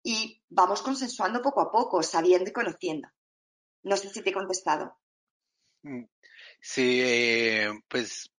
y 0.05 0.41
vamos 0.49 0.83
consensuando 0.83 1.43
poco 1.43 1.61
a 1.61 1.71
poco, 1.71 2.03
sabiendo 2.03 2.49
y 2.49 2.53
conociendo. 2.53 3.09
No 3.83 3.97
sé 3.97 4.11
si 4.11 4.23
te 4.23 4.31
he 4.31 4.33
contestado. 4.33 4.99
Mm, 5.83 6.05
sí, 6.61 7.01
eh, 7.03 7.71
pues 7.89 8.31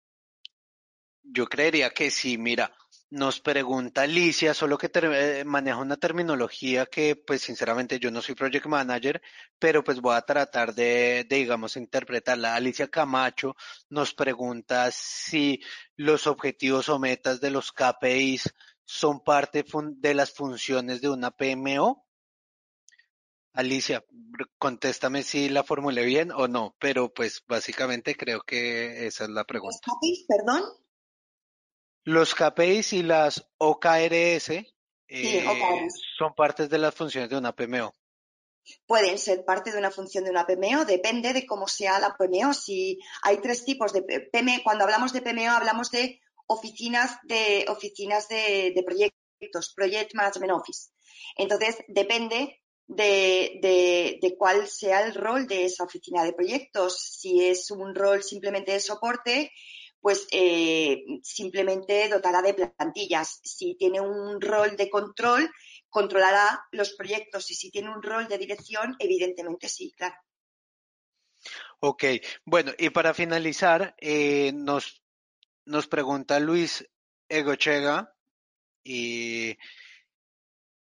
yo 1.24 1.45
creería 1.47 1.89
que 1.91 2.10
sí, 2.10 2.38
mira, 2.38 2.74
nos 3.12 3.41
pregunta 3.41 4.04
Alicia, 4.04 4.54
solo 4.54 4.78
que 4.78 4.89
eh, 4.93 5.43
maneja 5.45 5.78
una 5.78 5.97
terminología 5.97 6.86
que 6.86 7.15
pues 7.15 7.41
sinceramente 7.41 8.00
yo 8.00 8.10
no 8.10 8.21
soy 8.21 8.36
project 8.36 8.65
manager, 8.65 9.21
pero 9.60 9.84
pues 9.84 10.00
voy 10.00 10.15
a 10.15 10.21
tratar 10.21 10.74
de, 10.74 11.26
de, 11.28 11.36
digamos, 11.36 11.76
interpretarla. 11.76 12.56
Alicia 12.56 12.88
Camacho 12.88 13.56
nos 13.89 14.13
pregunta 14.13 14.89
si 14.91 15.62
los 15.97 16.26
objetivos 16.26 16.88
o 16.89 17.00
metas 17.00 17.41
de 17.41 17.52
los 17.52 17.74
KPIs 17.74 18.54
son 18.86 19.21
parte 19.24 19.65
de 19.97 20.13
las 20.13 20.32
funciones 20.32 21.02
de 21.02 21.10
una 21.10 21.32
PMO? 21.32 22.08
Alicia, 23.54 24.06
contéstame 24.58 25.24
si 25.24 25.50
la 25.50 25.63
formulé 25.63 26.06
bien 26.06 26.32
o 26.32 26.47
no, 26.47 26.76
pero 26.80 27.13
pues 27.13 27.43
básicamente 27.45 28.15
creo 28.15 28.41
que 28.41 29.06
esa 29.06 29.26
es 29.26 29.30
la 29.30 29.43
pregunta. 29.43 29.78
¿Los 29.86 29.97
KPIs, 29.97 30.26
perdón? 30.28 30.63
Los 32.03 32.33
KPIs 32.33 32.93
y 32.93 33.03
las 33.03 33.47
OKRS, 33.57 34.49
eh, 35.07 35.45
son 36.17 36.33
partes 36.33 36.69
de 36.69 36.77
las 36.77 36.95
funciones 36.95 37.29
de 37.29 37.37
una 37.37 37.53
PMO. 37.53 37.93
Pueden 38.85 39.17
ser 39.17 39.43
parte 39.43 39.71
de 39.71 39.77
una 39.77 39.91
función 39.91 40.23
de 40.23 40.29
una 40.29 40.45
PMO, 40.45 40.85
depende 40.85 41.33
de 41.33 41.45
cómo 41.45 41.67
sea 41.67 41.99
la 41.99 42.15
PMO. 42.15 42.53
Si 42.53 42.99
hay 43.23 43.37
tres 43.37 43.65
tipos 43.65 43.91
de 43.91 44.03
PMO, 44.03 44.63
cuando 44.63 44.85
hablamos 44.85 45.11
de 45.11 45.21
PMO 45.21 45.51
hablamos 45.51 45.91
de 45.91 46.21
oficinas 46.47 47.17
de, 47.23 47.65
oficinas 47.67 48.27
de, 48.29 48.81
proyectos, 48.85 49.73
Project 49.75 50.13
Management 50.13 50.53
Office. 50.53 50.89
Entonces, 51.35 51.77
depende 51.87 52.61
de, 52.87 54.35
cuál 54.37 54.67
sea 54.67 55.01
el 55.01 55.15
rol 55.15 55.47
de 55.47 55.65
esa 55.65 55.83
oficina 55.83 56.23
de 56.23 56.33
proyectos. 56.33 56.99
Si 56.99 57.45
es 57.45 57.71
un 57.71 57.95
rol 57.95 58.23
simplemente 58.23 58.73
de 58.73 58.79
soporte, 58.79 59.51
pues 60.01 60.27
eh, 60.31 61.03
simplemente 61.23 62.09
dotará 62.09 62.41
de 62.41 62.53
plantillas. 62.53 63.39
Si 63.43 63.75
tiene 63.75 64.01
un 64.01 64.41
rol 64.41 64.75
de 64.75 64.89
control, 64.89 65.49
controlará 65.89 66.65
los 66.71 66.93
proyectos. 66.93 67.49
Y 67.51 67.55
si 67.55 67.69
tiene 67.71 67.89
un 67.89 68.01
rol 68.01 68.27
de 68.27 68.37
dirección, 68.37 68.95
evidentemente 68.99 69.69
sí, 69.69 69.93
claro. 69.95 70.15
Ok, 71.79 72.03
bueno, 72.45 72.71
y 72.77 72.89
para 72.89 73.13
finalizar, 73.13 73.95
eh, 73.99 74.51
nos 74.53 75.01
nos 75.65 75.87
pregunta 75.87 76.39
Luis 76.39 76.85
Egochega 77.29 78.13
y 78.83 79.57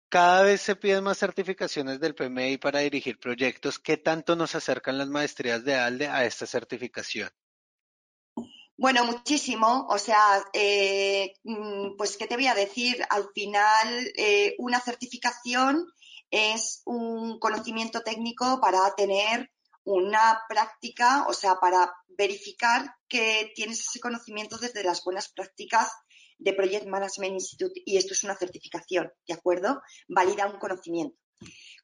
cada 0.10 0.44
vez 0.44 0.62
se 0.62 0.76
piden 0.76 1.04
más 1.04 1.18
certificaciones 1.18 2.00
del 2.00 2.16
PMI 2.16 2.58
para 2.58 2.80
dirigir 2.80 3.20
proyectos. 3.20 3.80
¿Qué 3.80 3.98
tanto 3.98 4.36
nos 4.36 4.56
acercan 4.56 4.98
las 4.98 5.10
maestrías 5.10 5.66
de 5.66 5.76
ALDE 5.76 6.08
a 6.08 6.26
esta 6.26 6.46
certificación? 6.46 7.30
Bueno, 8.78 9.06
muchísimo. 9.06 9.88
O 9.90 9.98
sea, 9.98 10.44
eh, 10.54 11.34
mm, 11.44 11.96
pues, 11.98 12.16
¿qué 12.16 12.28
te 12.28 12.36
voy 12.36 12.48
a 12.48 12.54
decir? 12.54 13.04
Al 13.10 13.28
final, 13.34 14.12
eh, 14.16 14.56
una 14.60 14.80
certificación 14.80 15.88
es 16.30 16.82
un 16.86 17.40
conocimiento 17.40 18.02
técnico 18.02 18.60
para 18.62 18.94
tener 18.96 19.50
una 19.84 20.42
práctica, 20.48 21.26
o 21.28 21.34
sea, 21.34 21.56
para 21.56 21.92
verificar 22.10 22.94
que 23.08 23.52
tienes 23.56 23.80
ese 23.80 24.00
conocimiento 24.00 24.58
desde 24.58 24.84
las 24.84 25.04
buenas 25.04 25.30
prácticas 25.30 25.90
de 26.38 26.54
Project 26.54 26.86
Management 26.86 27.34
Institute 27.34 27.82
y 27.86 27.98
esto 27.98 28.14
es 28.14 28.24
una 28.24 28.36
certificación, 28.36 29.12
¿de 29.28 29.34
acuerdo? 29.34 29.82
Valida 30.08 30.46
un 30.46 30.60
conocimiento. 30.60 31.18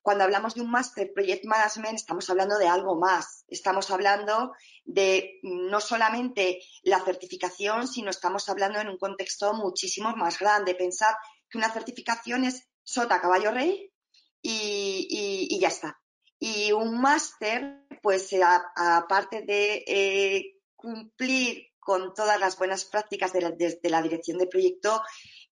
Cuando 0.03 0.23
hablamos 0.25 0.53
de 0.53 0.61
un 0.61 0.69
Master 0.69 1.11
Project 1.11 1.45
Management 1.45 1.95
estamos 1.95 2.29
hablando 2.29 2.59
de 2.59 2.67
algo 2.67 2.99
más. 2.99 3.45
Estamos 3.47 3.89
hablando 3.89 4.53
de 4.85 5.39
no 5.41 5.79
solamente 5.79 6.59
la 6.83 6.99
certificación, 6.99 7.87
sino 7.87 8.11
estamos 8.11 8.47
hablando 8.49 8.79
en 8.79 8.89
un 8.89 8.99
contexto 8.99 9.55
muchísimo 9.55 10.15
más 10.15 10.37
grande. 10.37 10.75
Pensar 10.75 11.15
que 11.49 11.57
una 11.57 11.71
certificación 11.71 12.45
es 12.45 12.69
sota, 12.83 13.19
caballo, 13.19 13.49
rey 13.49 13.91
y 14.43 15.57
ya 15.59 15.69
está. 15.69 15.97
Y 16.45 16.73
un 16.73 16.99
máster, 16.99 17.85
pues 18.01 18.29
aparte 18.75 19.43
de 19.43 19.81
eh, 19.87 20.59
cumplir 20.75 21.69
con 21.79 22.13
todas 22.13 22.37
las 22.37 22.57
buenas 22.57 22.83
prácticas 22.83 23.31
de 23.31 23.41
la, 23.89 24.01
dirección 24.01 24.37
de 24.37 24.47
proyecto, 24.47 25.01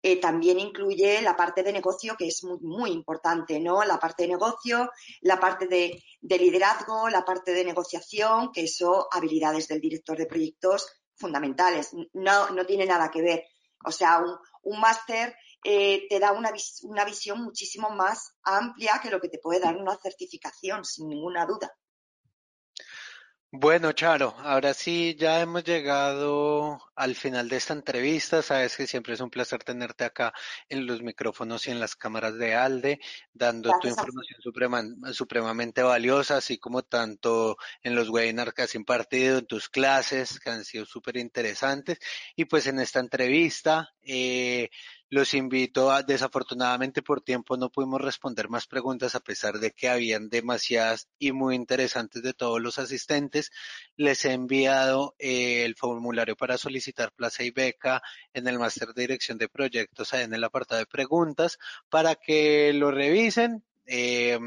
eh, 0.04 0.20
también 0.20 0.60
incluye 0.60 1.22
la 1.22 1.36
parte 1.36 1.64
de 1.64 1.72
negocio, 1.72 2.16
que 2.18 2.28
es 2.28 2.44
muy, 2.44 2.60
muy 2.62 2.92
importante, 2.92 3.60
¿no? 3.60 3.84
La 3.84 4.00
parte 4.00 4.24
de 4.24 4.30
negocio, 4.30 4.90
la 5.22 5.40
parte 5.40 5.68
de, 5.68 6.04
liderazgo, 6.22 7.10
la 7.10 7.24
parte 7.24 7.54
de 7.54 7.64
negociación, 7.64 8.52
que 8.52 8.64
eso, 8.64 9.08
habilidades 9.12 9.68
del 9.68 9.80
director 9.80 10.18
de 10.18 10.26
proyectos 10.26 10.88
fundamentales. 11.16 11.92
No, 12.14 12.50
no 12.50 12.66
tiene 12.66 12.86
nada 12.86 13.12
que 13.12 13.22
ver. 13.22 13.44
O 13.86 13.92
sea, 13.92 14.20
un, 14.20 14.36
un 14.64 14.80
máster 14.80 15.36
eh, 15.64 16.08
te 16.10 16.20
da 16.20 16.32
una, 16.32 16.52
una 16.84 17.06
visión 17.06 17.44
muchísimo 17.44 17.92
más 17.92 18.34
amplia 18.44 19.00
que 19.02 19.12
lo 19.12 19.22
que 19.22 19.30
te 19.30 19.38
puede 19.38 19.60
dar 19.60 19.76
una 19.78 19.96
certificación, 19.98 20.84
sin 20.84 21.10
ninguna 21.10 21.46
duda. 21.46 21.72
Bueno, 23.54 23.92
Charo, 23.92 24.34
ahora 24.40 24.74
sí 24.74 25.14
ya 25.20 25.42
hemos 25.42 25.66
llegado 25.66 26.80
al 26.96 27.16
final 27.16 27.50
de 27.50 27.58
esta 27.58 27.74
entrevista. 27.74 28.42
Sabes 28.42 28.78
que 28.78 28.88
siempre 28.88 29.14
es 29.14 29.20
un 29.20 29.30
placer 29.30 29.62
tenerte 29.62 30.06
acá 30.06 30.34
en 30.70 30.88
los 30.88 31.02
micrófonos 31.02 31.68
y 31.68 31.72
en 31.72 31.82
las 31.82 31.98
cámaras 31.98 32.38
de 32.38 32.56
ALDE, 32.56 33.02
dando 33.34 33.78
tu 33.82 33.90
información 33.90 34.40
supremamente 35.12 35.84
valiosa, 35.84 36.38
así 36.38 36.60
como 36.60 36.84
tanto 36.84 37.58
en 37.84 37.94
los 37.94 38.08
webinars 38.10 38.54
que 38.54 38.62
has 38.62 38.76
impartido, 38.76 39.40
en 39.40 39.46
tus 39.46 39.68
clases, 39.68 40.40
que 40.40 40.50
han 40.50 40.64
sido 40.64 40.86
súper 40.86 41.18
interesantes. 41.18 42.00
Y 42.38 42.46
pues 42.46 42.68
en 42.68 42.80
esta 42.80 43.02
entrevista, 43.02 43.94
eh, 44.02 44.70
los 45.12 45.34
invito 45.34 45.92
a, 45.92 46.04
desafortunadamente 46.04 47.02
por 47.02 47.22
tiempo 47.22 47.58
no 47.58 47.70
pudimos 47.70 48.00
responder 48.00 48.48
más 48.48 48.66
preguntas 48.66 49.14
a 49.14 49.20
pesar 49.20 49.60
de 49.60 49.72
que 49.72 49.90
habían 49.90 50.30
demasiadas 50.30 51.10
y 51.20 51.34
muy 51.34 51.56
interesantes 51.56 52.24
de 52.24 52.34
todos 52.34 52.62
los 52.62 52.80
asistentes. 52.80 53.52
Les 53.98 54.24
he 54.24 54.32
enviado 54.32 55.14
eh, 55.20 55.66
el 55.66 55.76
formulario 55.76 56.38
para 56.38 56.58
solicitar 56.58 57.12
plaza 57.12 57.44
y 57.44 57.52
beca 57.52 58.02
en 58.34 58.48
el 58.48 58.58
máster 58.58 58.94
de 58.94 59.02
dirección 59.02 59.38
de 59.38 59.50
proyectos 59.50 60.14
en 60.14 60.34
el 60.34 60.46
apartado 60.46 60.80
de 60.80 60.86
preguntas 60.86 61.60
para 61.90 62.16
que 62.16 62.72
lo 62.74 62.90
revisen. 62.90 63.66
Eh, 63.88 64.40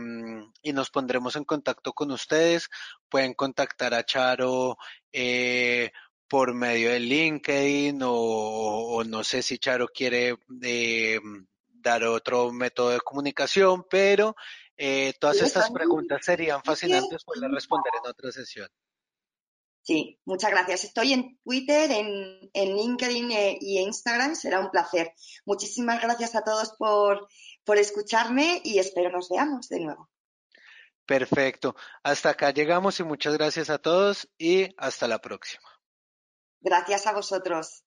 y 0.62 0.72
nos 0.72 0.88
pondremos 0.88 1.36
en 1.36 1.44
contacto 1.44 1.92
con 1.92 2.10
ustedes. 2.10 2.70
Pueden 3.10 3.34
contactar 3.34 3.92
a 3.92 4.04
Charo 4.04 4.78
eh, 5.12 5.92
por 6.34 6.52
medio 6.52 6.90
de 6.90 6.98
LinkedIn 6.98 8.00
o, 8.02 9.04
no 9.06 9.22
sé 9.22 9.40
si 9.40 9.56
Charo 9.58 9.86
quiere 9.86 10.36
eh, 10.62 11.20
dar 11.68 12.02
otro 12.02 12.50
método 12.50 12.90
de 12.90 13.00
comunicación, 13.00 13.86
pero 13.88 14.34
Eh, 14.76 15.12
todas 15.20 15.40
estas 15.40 15.70
preguntas 15.70 16.24
serían 16.24 16.60
fascinantes, 16.64 17.22
poderlas 17.24 17.52
responder 17.52 17.92
en 18.02 18.10
otra 18.10 18.32
sesión. 18.32 18.68
Sí, 19.82 20.18
muchas 20.24 20.50
gracias. 20.50 20.82
Estoy 20.82 21.12
en 21.12 21.38
Twitter, 21.44 21.88
en, 21.92 22.50
en 22.52 22.76
LinkedIn 22.76 23.30
eh, 23.30 23.56
y 23.60 23.78
Instagram. 23.78 24.34
Será 24.34 24.58
un 24.58 24.70
placer. 24.70 25.12
Muchísimas 25.46 26.02
gracias 26.02 26.34
a 26.34 26.42
todos 26.42 26.74
por, 26.76 27.28
por 27.64 27.78
escucharme 27.78 28.60
y 28.64 28.80
espero 28.80 29.10
nos 29.10 29.28
veamos 29.28 29.68
de 29.68 29.78
nuevo. 29.78 30.10
Perfecto. 31.06 31.76
Hasta 32.02 32.30
acá 32.30 32.50
llegamos 32.50 32.98
y 32.98 33.04
muchas 33.04 33.34
gracias 33.34 33.70
a 33.70 33.78
todos 33.78 34.28
y 34.36 34.74
hasta 34.76 35.06
la 35.06 35.20
próxima. 35.20 35.73
Gracias 36.64 37.06
a 37.06 37.12
vosotros. 37.12 37.84